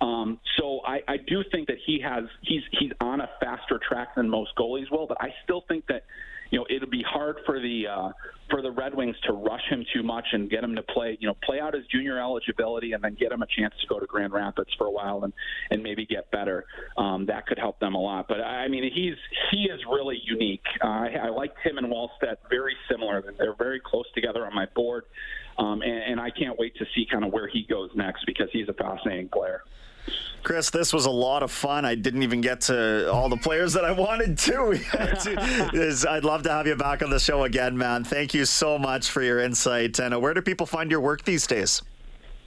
Um, 0.00 0.38
so 0.58 0.80
I, 0.86 1.00
I 1.08 1.16
do 1.16 1.42
think 1.50 1.66
that 1.68 1.78
he 1.84 2.00
has 2.02 2.24
he's 2.42 2.62
he's 2.78 2.92
on 3.00 3.20
a 3.20 3.28
faster 3.40 3.80
track 3.86 4.14
than 4.14 4.30
most 4.30 4.50
goalies 4.58 4.90
will. 4.90 5.06
But 5.06 5.18
I 5.20 5.28
still 5.44 5.64
think 5.68 5.86
that 5.88 6.04
you 6.50 6.58
know 6.58 6.66
it'll 6.68 6.88
be 6.88 7.02
hard 7.02 7.38
for 7.46 7.60
the 7.60 7.84
uh, 7.86 8.10
for 8.50 8.62
the 8.62 8.70
Red 8.70 8.94
Wings 8.94 9.16
to 9.26 9.32
rush 9.32 9.62
him 9.70 9.84
too 9.94 10.02
much 10.02 10.24
and 10.32 10.50
get 10.50 10.62
him 10.62 10.74
to 10.76 10.82
play 10.82 11.16
you 11.20 11.28
know 11.28 11.36
play 11.44 11.60
out 11.60 11.74
his 11.74 11.84
junior 11.86 12.20
eligibility 12.20 12.92
and 12.92 13.02
then 13.02 13.16
get 13.18 13.32
him 13.32 13.42
a 13.42 13.46
chance 13.46 13.74
to 13.80 13.86
go 13.86 13.98
to 13.98 14.06
Grand 14.06 14.32
Rapids 14.32 14.70
for 14.76 14.86
a 14.86 14.90
while 14.90 15.24
and 15.24 15.32
and 15.70 15.82
maybe 15.82 16.06
get 16.06 16.30
better. 16.30 16.64
Um, 16.96 17.26
that 17.26 17.46
could 17.46 17.58
help 17.58 17.78
them 17.80 17.94
a 17.94 18.00
lot. 18.00 18.26
But 18.28 18.40
I 18.40 18.68
mean 18.68 18.90
he's 18.92 19.16
he 19.50 19.64
is 19.64 19.80
really 19.90 20.20
unique. 20.24 20.64
Uh, 20.82 20.86
I, 20.86 21.08
I 21.24 21.28
like 21.28 21.52
him 21.62 21.78
and 21.78 21.86
Wallstedt 21.86 22.36
very 22.48 22.76
similar. 22.90 23.22
They're 23.38 23.56
very 23.56 23.80
close 23.80 24.06
together 24.14 24.44
on 24.46 24.54
my 24.54 24.66
board. 24.74 25.04
Um, 25.58 25.82
and, 25.82 26.12
and 26.12 26.20
I 26.20 26.30
can't 26.30 26.58
wait 26.58 26.74
to 26.76 26.86
see 26.94 27.06
kind 27.10 27.24
of 27.24 27.32
where 27.32 27.46
he 27.46 27.66
goes 27.68 27.90
next 27.94 28.24
because 28.24 28.48
he's 28.50 28.68
a 28.68 28.72
fascinating 28.72 29.28
player. 29.28 29.62
Chris, 30.42 30.70
this 30.70 30.92
was 30.92 31.04
a 31.04 31.10
lot 31.10 31.42
of 31.42 31.50
fun. 31.50 31.84
I 31.84 31.94
didn't 31.94 32.22
even 32.22 32.40
get 32.40 32.62
to 32.62 33.12
all 33.12 33.28
the 33.28 33.36
players 33.36 33.74
that 33.74 33.84
I 33.84 33.92
wanted 33.92 34.38
to. 34.38 36.06
I'd 36.08 36.24
love 36.24 36.42
to 36.44 36.50
have 36.50 36.66
you 36.66 36.76
back 36.76 37.02
on 37.02 37.10
the 37.10 37.18
show 37.18 37.44
again, 37.44 37.76
man. 37.76 38.04
Thank 38.04 38.32
you 38.32 38.46
so 38.46 38.78
much 38.78 39.10
for 39.10 39.22
your 39.22 39.38
insight. 39.38 39.98
And 39.98 40.14
uh, 40.14 40.20
where 40.20 40.32
do 40.32 40.40
people 40.40 40.66
find 40.66 40.90
your 40.90 41.00
work 41.00 41.24
these 41.24 41.46
days? 41.46 41.82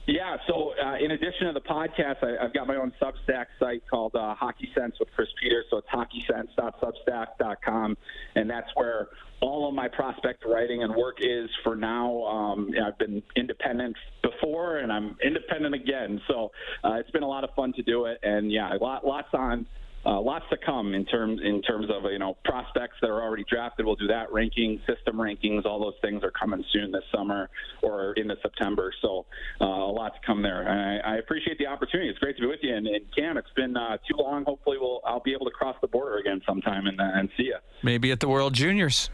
Yeah, 0.06 0.36
so 0.46 0.74
uh, 0.84 0.96
in 0.96 1.12
addition 1.12 1.46
to 1.46 1.54
the 1.54 1.60
podcast, 1.60 2.16
I, 2.22 2.42
have 2.42 2.52
got 2.52 2.66
my 2.66 2.76
own 2.76 2.92
Substack 3.00 3.46
site 3.58 3.82
called 3.90 4.14
uh, 4.14 4.34
Hockey 4.34 4.68
Sense 4.78 4.96
with 5.00 5.08
Chris 5.16 5.28
Peters. 5.42 5.64
So 5.70 5.78
it's 5.78 5.88
hockeysense.substack.com, 5.88 7.96
and 8.34 8.50
that's 8.50 8.68
where 8.74 9.08
all 9.40 9.66
of 9.66 9.74
my 9.74 9.88
prospect 9.88 10.44
writing 10.44 10.82
and 10.82 10.94
work 10.94 11.16
is 11.20 11.48
for 11.62 11.74
now. 11.74 12.22
Um, 12.24 12.70
I've 12.86 12.98
been 12.98 13.22
independent 13.34 13.96
before, 14.22 14.78
and 14.78 14.92
I'm 14.92 15.16
independent 15.24 15.74
again. 15.74 16.20
So 16.28 16.50
uh, 16.84 16.94
it's 16.94 17.10
been 17.10 17.22
a 17.22 17.28
lot 17.28 17.44
of 17.44 17.50
fun 17.56 17.72
to 17.74 17.82
do 17.82 18.04
it, 18.04 18.18
and 18.22 18.52
yeah, 18.52 18.74
lot, 18.78 19.06
lots 19.06 19.28
on 19.32 19.66
uh, 20.06 20.20
lots 20.20 20.44
to 20.50 20.56
come 20.56 20.94
in 20.94 21.04
terms 21.06 21.40
in 21.42 21.62
terms 21.62 21.86
of 21.90 22.10
you 22.10 22.18
know 22.18 22.36
prospects 22.44 22.96
that 23.00 23.08
are 23.08 23.22
already 23.22 23.44
drafted. 23.48 23.86
We'll 23.86 23.96
do 23.96 24.06
that 24.08 24.32
ranking, 24.32 24.80
system 24.86 25.16
rankings, 25.16 25.64
all 25.64 25.80
those 25.80 25.94
things 26.02 26.22
are 26.22 26.30
coming 26.30 26.64
soon 26.72 26.92
this 26.92 27.04
summer 27.14 27.48
or 27.82 28.12
into 28.14 28.36
September. 28.42 28.92
So 29.00 29.26
uh, 29.60 29.64
a 29.64 29.92
lot 29.92 30.14
to 30.14 30.20
come 30.26 30.42
there. 30.42 30.68
I, 30.68 31.14
I, 31.14 31.16
appreciate 31.16 31.58
the 31.58 31.66
opportunity. 31.66 32.10
It's 32.10 32.18
great 32.18 32.36
to 32.36 32.42
be 32.42 32.48
with 32.48 32.60
you. 32.62 32.74
And, 32.74 32.86
and 32.86 33.04
Cam, 33.16 33.36
it's 33.36 33.48
been 33.56 33.76
uh, 33.76 33.96
too 34.08 34.16
long. 34.18 34.44
Hopefully, 34.44 34.76
we'll 34.78 35.00
I'll 35.06 35.20
be 35.20 35.32
able 35.32 35.46
to 35.46 35.52
cross 35.52 35.76
the 35.80 35.88
border 35.88 36.18
again 36.18 36.42
sometime 36.46 36.86
and, 36.86 37.00
and 37.00 37.30
see 37.36 37.44
you. 37.44 37.56
Maybe 37.82 38.10
at 38.10 38.20
the 38.20 38.28
World 38.28 38.54
Juniors. 38.54 39.10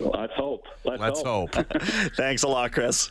Let's 0.00 0.32
hope. 0.34 0.64
Let's, 0.84 1.00
Let's 1.00 1.22
hope. 1.22 1.54
hope. 1.54 1.66
Thanks 2.16 2.42
a 2.42 2.48
lot, 2.48 2.72
Chris. 2.72 3.10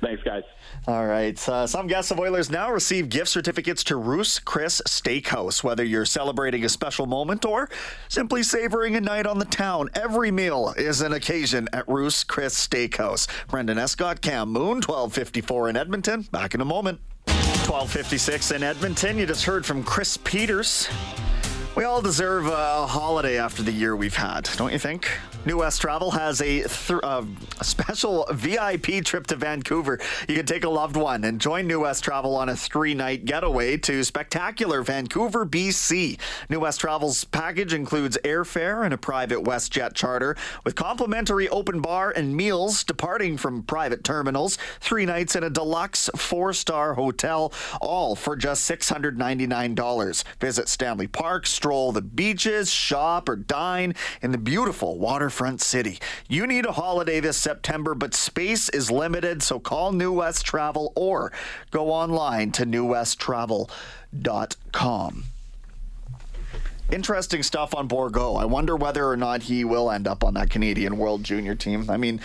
Thanks, 0.00 0.22
guys. 0.22 0.42
All 0.86 1.06
right. 1.06 1.48
Uh, 1.48 1.66
some 1.66 1.86
guests 1.86 2.10
of 2.10 2.20
Oilers 2.20 2.50
now 2.50 2.70
receive 2.70 3.08
gift 3.08 3.28
certificates 3.28 3.82
to 3.84 3.96
Ruth's 3.96 4.38
Chris 4.38 4.82
Steakhouse. 4.86 5.64
Whether 5.64 5.84
you're 5.84 6.04
celebrating 6.04 6.64
a 6.64 6.68
special 6.68 7.06
moment 7.06 7.44
or 7.44 7.68
simply 8.08 8.42
savoring 8.42 8.94
a 8.96 9.00
night 9.00 9.26
on 9.26 9.38
the 9.38 9.44
town, 9.46 9.88
every 9.94 10.30
meal 10.30 10.74
is 10.76 11.00
an 11.00 11.12
occasion 11.12 11.68
at 11.72 11.88
Ruth's 11.88 12.24
Chris 12.24 12.54
Steakhouse. 12.54 13.26
Brendan 13.48 13.78
Escott, 13.78 14.20
Cam 14.20 14.50
Moon, 14.50 14.76
1254 14.76 15.70
in 15.70 15.76
Edmonton. 15.76 16.22
Back 16.30 16.54
in 16.54 16.60
a 16.60 16.64
moment. 16.64 17.00
1256 17.26 18.52
in 18.52 18.62
Edmonton. 18.62 19.18
You 19.18 19.26
just 19.26 19.44
heard 19.44 19.66
from 19.66 19.82
Chris 19.82 20.16
Peters. 20.18 20.88
We 21.74 21.84
all 21.84 22.00
deserve 22.00 22.46
a 22.46 22.86
holiday 22.86 23.38
after 23.38 23.62
the 23.62 23.72
year 23.72 23.96
we've 23.96 24.14
had, 24.14 24.48
don't 24.56 24.72
you 24.72 24.78
think? 24.78 25.10
New 25.46 25.58
West 25.58 25.80
Travel 25.80 26.10
has 26.10 26.42
a, 26.42 26.64
uh, 27.04 27.24
special 27.62 28.26
VIP 28.32 29.04
trip 29.04 29.28
to 29.28 29.36
Vancouver. 29.36 30.00
You 30.28 30.34
can 30.34 30.44
take 30.44 30.64
a 30.64 30.68
loved 30.68 30.96
one 30.96 31.22
and 31.22 31.40
join 31.40 31.68
New 31.68 31.82
West 31.82 32.02
Travel 32.02 32.34
on 32.34 32.48
a 32.48 32.56
three 32.56 32.94
night 32.94 33.26
getaway 33.26 33.76
to 33.76 34.02
spectacular 34.02 34.82
Vancouver, 34.82 35.46
BC. 35.46 36.18
New 36.48 36.58
West 36.58 36.80
Travel's 36.80 37.22
package 37.22 37.72
includes 37.72 38.18
airfare 38.24 38.84
and 38.84 38.92
a 38.92 38.98
private 38.98 39.44
WestJet 39.44 39.94
charter 39.94 40.36
with 40.64 40.74
complimentary 40.74 41.48
open 41.50 41.80
bar 41.80 42.10
and 42.10 42.36
meals 42.36 42.82
departing 42.82 43.36
from 43.36 43.62
private 43.62 44.02
terminals, 44.02 44.58
three 44.80 45.06
nights 45.06 45.36
in 45.36 45.44
a 45.44 45.50
deluxe 45.50 46.10
four 46.16 46.52
star 46.52 46.94
hotel, 46.94 47.52
all 47.80 48.16
for 48.16 48.34
just 48.34 48.68
$699. 48.68 50.24
Visit 50.40 50.68
Stanley 50.68 51.06
Park, 51.06 51.46
stroll 51.46 51.92
the 51.92 52.02
beaches, 52.02 52.68
shop, 52.68 53.28
or 53.28 53.36
dine 53.36 53.94
in 54.22 54.32
the 54.32 54.38
beautiful 54.38 54.98
waterfront 54.98 55.35
city. 55.60 55.98
You 56.28 56.46
need 56.46 56.66
a 56.66 56.72
holiday 56.72 57.20
this 57.20 57.36
September, 57.36 57.94
but 57.94 58.14
space 58.14 58.68
is 58.68 58.90
limited, 58.90 59.42
so 59.42 59.58
call 59.58 59.92
New 59.92 60.12
West 60.12 60.44
Travel 60.44 60.92
or 60.96 61.32
go 61.70 61.90
online 61.90 62.52
to 62.52 62.66
newwesttravel.com. 62.66 65.24
Interesting 66.92 67.42
stuff 67.42 67.74
on 67.74 67.88
Bourgault. 67.88 68.40
I 68.40 68.44
wonder 68.44 68.76
whether 68.76 69.08
or 69.08 69.16
not 69.16 69.42
he 69.42 69.64
will 69.64 69.90
end 69.90 70.06
up 70.06 70.22
on 70.22 70.34
that 70.34 70.50
Canadian 70.50 70.98
World 70.98 71.24
Junior 71.24 71.56
team. 71.56 71.90
I 71.90 71.96
mean, 71.96 72.20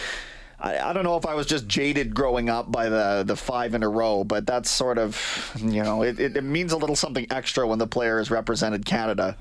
I, 0.60 0.93
don't 0.93 1.04
know 1.04 1.17
if 1.17 1.26
I 1.26 1.34
was 1.34 1.47
just 1.47 1.67
jaded 1.67 2.13
growing 2.13 2.50
up 2.50 2.71
by 2.71 2.88
the 2.88 3.24
the 3.26 3.36
five 3.36 3.74
in 3.74 3.82
a 3.82 3.89
row, 3.89 4.24
but 4.24 4.45
that's 4.45 4.69
sort 4.69 5.00
of 5.00 5.19
you 5.58 5.82
know 5.82 6.04
it, 6.04 6.19
it, 6.19 6.38
it 6.38 6.43
means 6.43 6.71
a 6.71 6.78
little 6.78 6.95
something 6.95 7.26
extra 7.32 7.67
when 7.67 7.80
the 7.80 7.88
player 7.88 8.19
has 8.19 8.30
represented 8.30 8.86
Canada. 8.86 9.36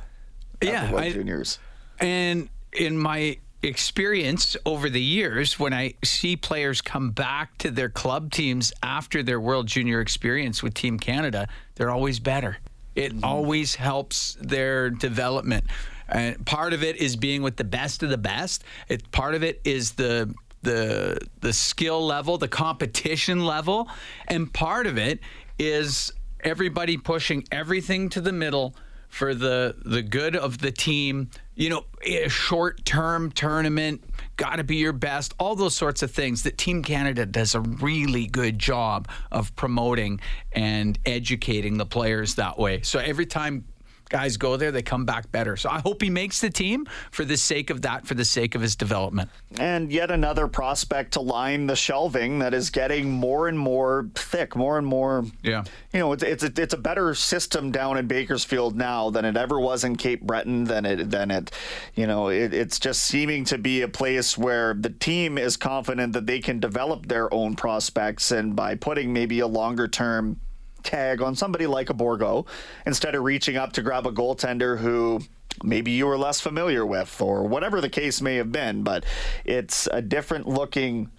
yeah, 0.62 0.90
I, 0.96 1.10
juniors. 1.10 1.58
And 1.98 2.48
in 2.72 2.96
my 2.96 3.36
experience 3.62 4.56
over 4.64 4.88
the 4.88 5.02
years, 5.02 5.58
when 5.58 5.72
I 5.72 5.94
see 6.02 6.36
players 6.36 6.80
come 6.80 7.10
back 7.10 7.58
to 7.58 7.70
their 7.70 7.88
club 7.88 8.32
teams 8.32 8.72
after 8.82 9.22
their 9.22 9.40
World 9.40 9.66
Junior 9.66 10.00
experience 10.00 10.62
with 10.62 10.74
Team 10.74 10.98
Canada, 10.98 11.48
they're 11.74 11.90
always 11.90 12.18
better. 12.18 12.58
It 12.94 13.12
mm-hmm. 13.12 13.24
always 13.24 13.74
helps 13.74 14.36
their 14.40 14.90
development. 14.90 15.64
And 16.08 16.44
part 16.44 16.72
of 16.72 16.82
it 16.82 16.96
is 16.96 17.16
being 17.16 17.42
with 17.42 17.56
the 17.56 17.64
best 17.64 18.02
of 18.02 18.10
the 18.10 18.18
best. 18.18 18.64
It 18.88 19.10
part 19.12 19.34
of 19.34 19.42
it 19.42 19.60
is 19.64 19.92
the 19.92 20.34
the 20.62 21.18
the 21.40 21.52
skill 21.52 22.04
level, 22.04 22.36
the 22.36 22.48
competition 22.48 23.44
level, 23.44 23.88
and 24.28 24.52
part 24.52 24.86
of 24.86 24.98
it 24.98 25.20
is 25.58 26.12
everybody 26.42 26.96
pushing 26.96 27.44
everything 27.52 28.08
to 28.10 28.20
the 28.20 28.32
middle 28.32 28.74
for 29.08 29.34
the 29.34 29.76
the 29.84 30.02
good 30.02 30.36
of 30.36 30.58
the 30.58 30.72
team. 30.72 31.30
You 31.60 31.68
know, 31.68 31.84
a 32.00 32.26
short 32.28 32.86
term 32.86 33.30
tournament, 33.32 34.02
got 34.38 34.56
to 34.56 34.64
be 34.64 34.76
your 34.76 34.94
best. 34.94 35.34
All 35.38 35.54
those 35.54 35.74
sorts 35.74 36.02
of 36.02 36.10
things 36.10 36.44
that 36.44 36.56
Team 36.56 36.82
Canada 36.82 37.26
does 37.26 37.54
a 37.54 37.60
really 37.60 38.26
good 38.26 38.58
job 38.58 39.08
of 39.30 39.54
promoting 39.56 40.20
and 40.52 40.98
educating 41.04 41.76
the 41.76 41.84
players 41.84 42.36
that 42.36 42.58
way. 42.58 42.80
So 42.80 42.98
every 42.98 43.26
time 43.26 43.66
guys 44.10 44.36
go 44.36 44.56
there, 44.56 44.70
they 44.70 44.82
come 44.82 45.06
back 45.06 45.32
better. 45.32 45.56
So 45.56 45.70
I 45.70 45.78
hope 45.78 46.02
he 46.02 46.10
makes 46.10 46.40
the 46.40 46.50
team 46.50 46.86
for 47.10 47.24
the 47.24 47.36
sake 47.36 47.70
of 47.70 47.82
that, 47.82 48.06
for 48.06 48.14
the 48.14 48.24
sake 48.24 48.54
of 48.54 48.60
his 48.60 48.76
development. 48.76 49.30
And 49.58 49.90
yet 49.90 50.10
another 50.10 50.46
prospect 50.46 51.12
to 51.12 51.20
line 51.20 51.66
the 51.66 51.76
shelving 51.76 52.40
that 52.40 52.52
is 52.52 52.70
getting 52.70 53.10
more 53.10 53.48
and 53.48 53.58
more 53.58 54.08
thick, 54.14 54.54
more 54.54 54.76
and 54.76 54.86
more. 54.86 55.24
Yeah. 55.42 55.64
You 55.92 56.00
know, 56.00 56.12
it's 56.12 56.22
it's 56.22 56.44
a, 56.44 56.52
it's 56.56 56.74
a 56.74 56.78
better 56.78 57.14
system 57.14 57.70
down 57.70 57.96
in 57.96 58.06
Bakersfield 58.06 58.76
now 58.76 59.10
than 59.10 59.24
it 59.24 59.36
ever 59.36 59.58
was 59.58 59.84
in 59.84 59.96
Cape 59.96 60.22
Breton. 60.22 60.64
Than 60.64 60.84
it 60.84 61.10
than 61.10 61.30
it, 61.30 61.52
you 61.94 62.06
know, 62.06 62.28
it, 62.28 62.52
it's 62.52 62.78
just 62.78 63.04
seeming 63.04 63.44
to 63.46 63.58
be 63.58 63.82
a 63.82 63.88
place 63.88 64.36
where 64.36 64.74
the 64.74 64.90
team 64.90 65.38
is 65.38 65.56
confident 65.56 66.12
that 66.14 66.26
they 66.26 66.40
can 66.40 66.58
develop 66.58 67.06
their 67.06 67.32
own 67.32 67.54
prospects, 67.54 68.32
and 68.32 68.56
by 68.56 68.74
putting 68.74 69.12
maybe 69.12 69.40
a 69.40 69.46
longer 69.46 69.88
term 69.88 70.40
tag 70.82 71.22
on 71.22 71.34
somebody 71.34 71.66
like 71.66 71.90
a 71.90 71.94
Bourgault 71.94 72.46
instead 72.86 73.14
of 73.14 73.22
reaching 73.22 73.56
up 73.56 73.72
to 73.74 73.82
grab 73.82 74.06
a 74.06 74.12
goaltender 74.12 74.78
who 74.78 75.20
maybe 75.62 75.90
you 75.90 76.06
were 76.06 76.18
less 76.18 76.40
familiar 76.40 76.86
with 76.86 77.20
or 77.20 77.44
whatever 77.44 77.80
the 77.80 77.88
case 77.88 78.20
may 78.20 78.36
have 78.36 78.52
been. 78.52 78.82
But 78.82 79.04
it's 79.44 79.88
a 79.92 80.02
different 80.02 80.46
looking 80.48 81.10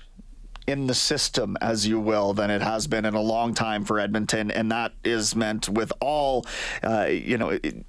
in 0.67 0.87
the 0.87 0.93
system, 0.93 1.57
as 1.59 1.87
you 1.87 1.99
will, 1.99 2.33
than 2.33 2.49
it 2.49 2.61
has 2.61 2.87
been 2.87 3.05
in 3.05 3.13
a 3.13 3.21
long 3.21 3.53
time 3.53 3.83
for 3.83 3.99
Edmonton, 3.99 4.51
and 4.51 4.71
that 4.71 4.93
is 5.03 5.35
meant 5.35 5.67
with 5.67 5.91
all, 5.99 6.45
uh, 6.83 7.07
you 7.09 7.37
know. 7.37 7.49
It, 7.49 7.85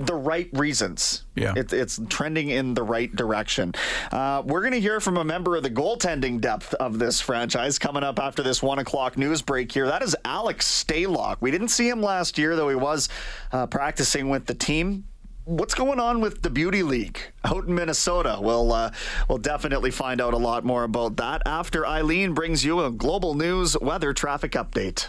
the 0.00 0.14
right 0.14 0.48
reasons. 0.52 1.24
Yeah. 1.34 1.54
It, 1.56 1.72
it's 1.72 2.00
trending 2.08 2.50
in 2.50 2.74
the 2.74 2.82
right 2.82 3.14
direction. 3.14 3.74
Uh, 4.10 4.42
we're 4.44 4.60
going 4.60 4.72
to 4.72 4.80
hear 4.80 5.00
from 5.00 5.16
a 5.16 5.24
member 5.24 5.56
of 5.56 5.62
the 5.62 5.70
goaltending 5.70 6.40
depth 6.40 6.74
of 6.74 6.98
this 6.98 7.20
franchise 7.20 7.78
coming 7.78 8.02
up 8.02 8.18
after 8.18 8.42
this 8.42 8.62
one 8.62 8.78
o'clock 8.78 9.16
news 9.16 9.42
break 9.42 9.72
here. 9.72 9.86
That 9.86 10.02
is 10.02 10.16
Alex 10.24 10.66
Stalock. 10.84 11.36
We 11.40 11.50
didn't 11.50 11.68
see 11.68 11.88
him 11.88 12.02
last 12.02 12.38
year, 12.38 12.56
though 12.56 12.68
he 12.68 12.76
was 12.76 13.08
uh, 13.52 13.66
practicing 13.66 14.28
with 14.28 14.46
the 14.46 14.54
team. 14.54 15.04
What's 15.44 15.74
going 15.74 15.98
on 15.98 16.20
with 16.20 16.42
the 16.42 16.50
Beauty 16.50 16.84
League 16.84 17.18
out 17.44 17.66
in 17.66 17.74
Minnesota? 17.74 18.38
We'll 18.40 18.72
uh, 18.72 18.92
we'll 19.28 19.38
definitely 19.38 19.90
find 19.90 20.20
out 20.20 20.34
a 20.34 20.38
lot 20.38 20.64
more 20.64 20.84
about 20.84 21.16
that 21.16 21.42
after 21.46 21.84
Eileen 21.84 22.32
brings 22.32 22.64
you 22.64 22.84
a 22.84 22.92
global 22.92 23.34
news 23.34 23.76
weather 23.80 24.12
traffic 24.12 24.52
update. 24.52 25.08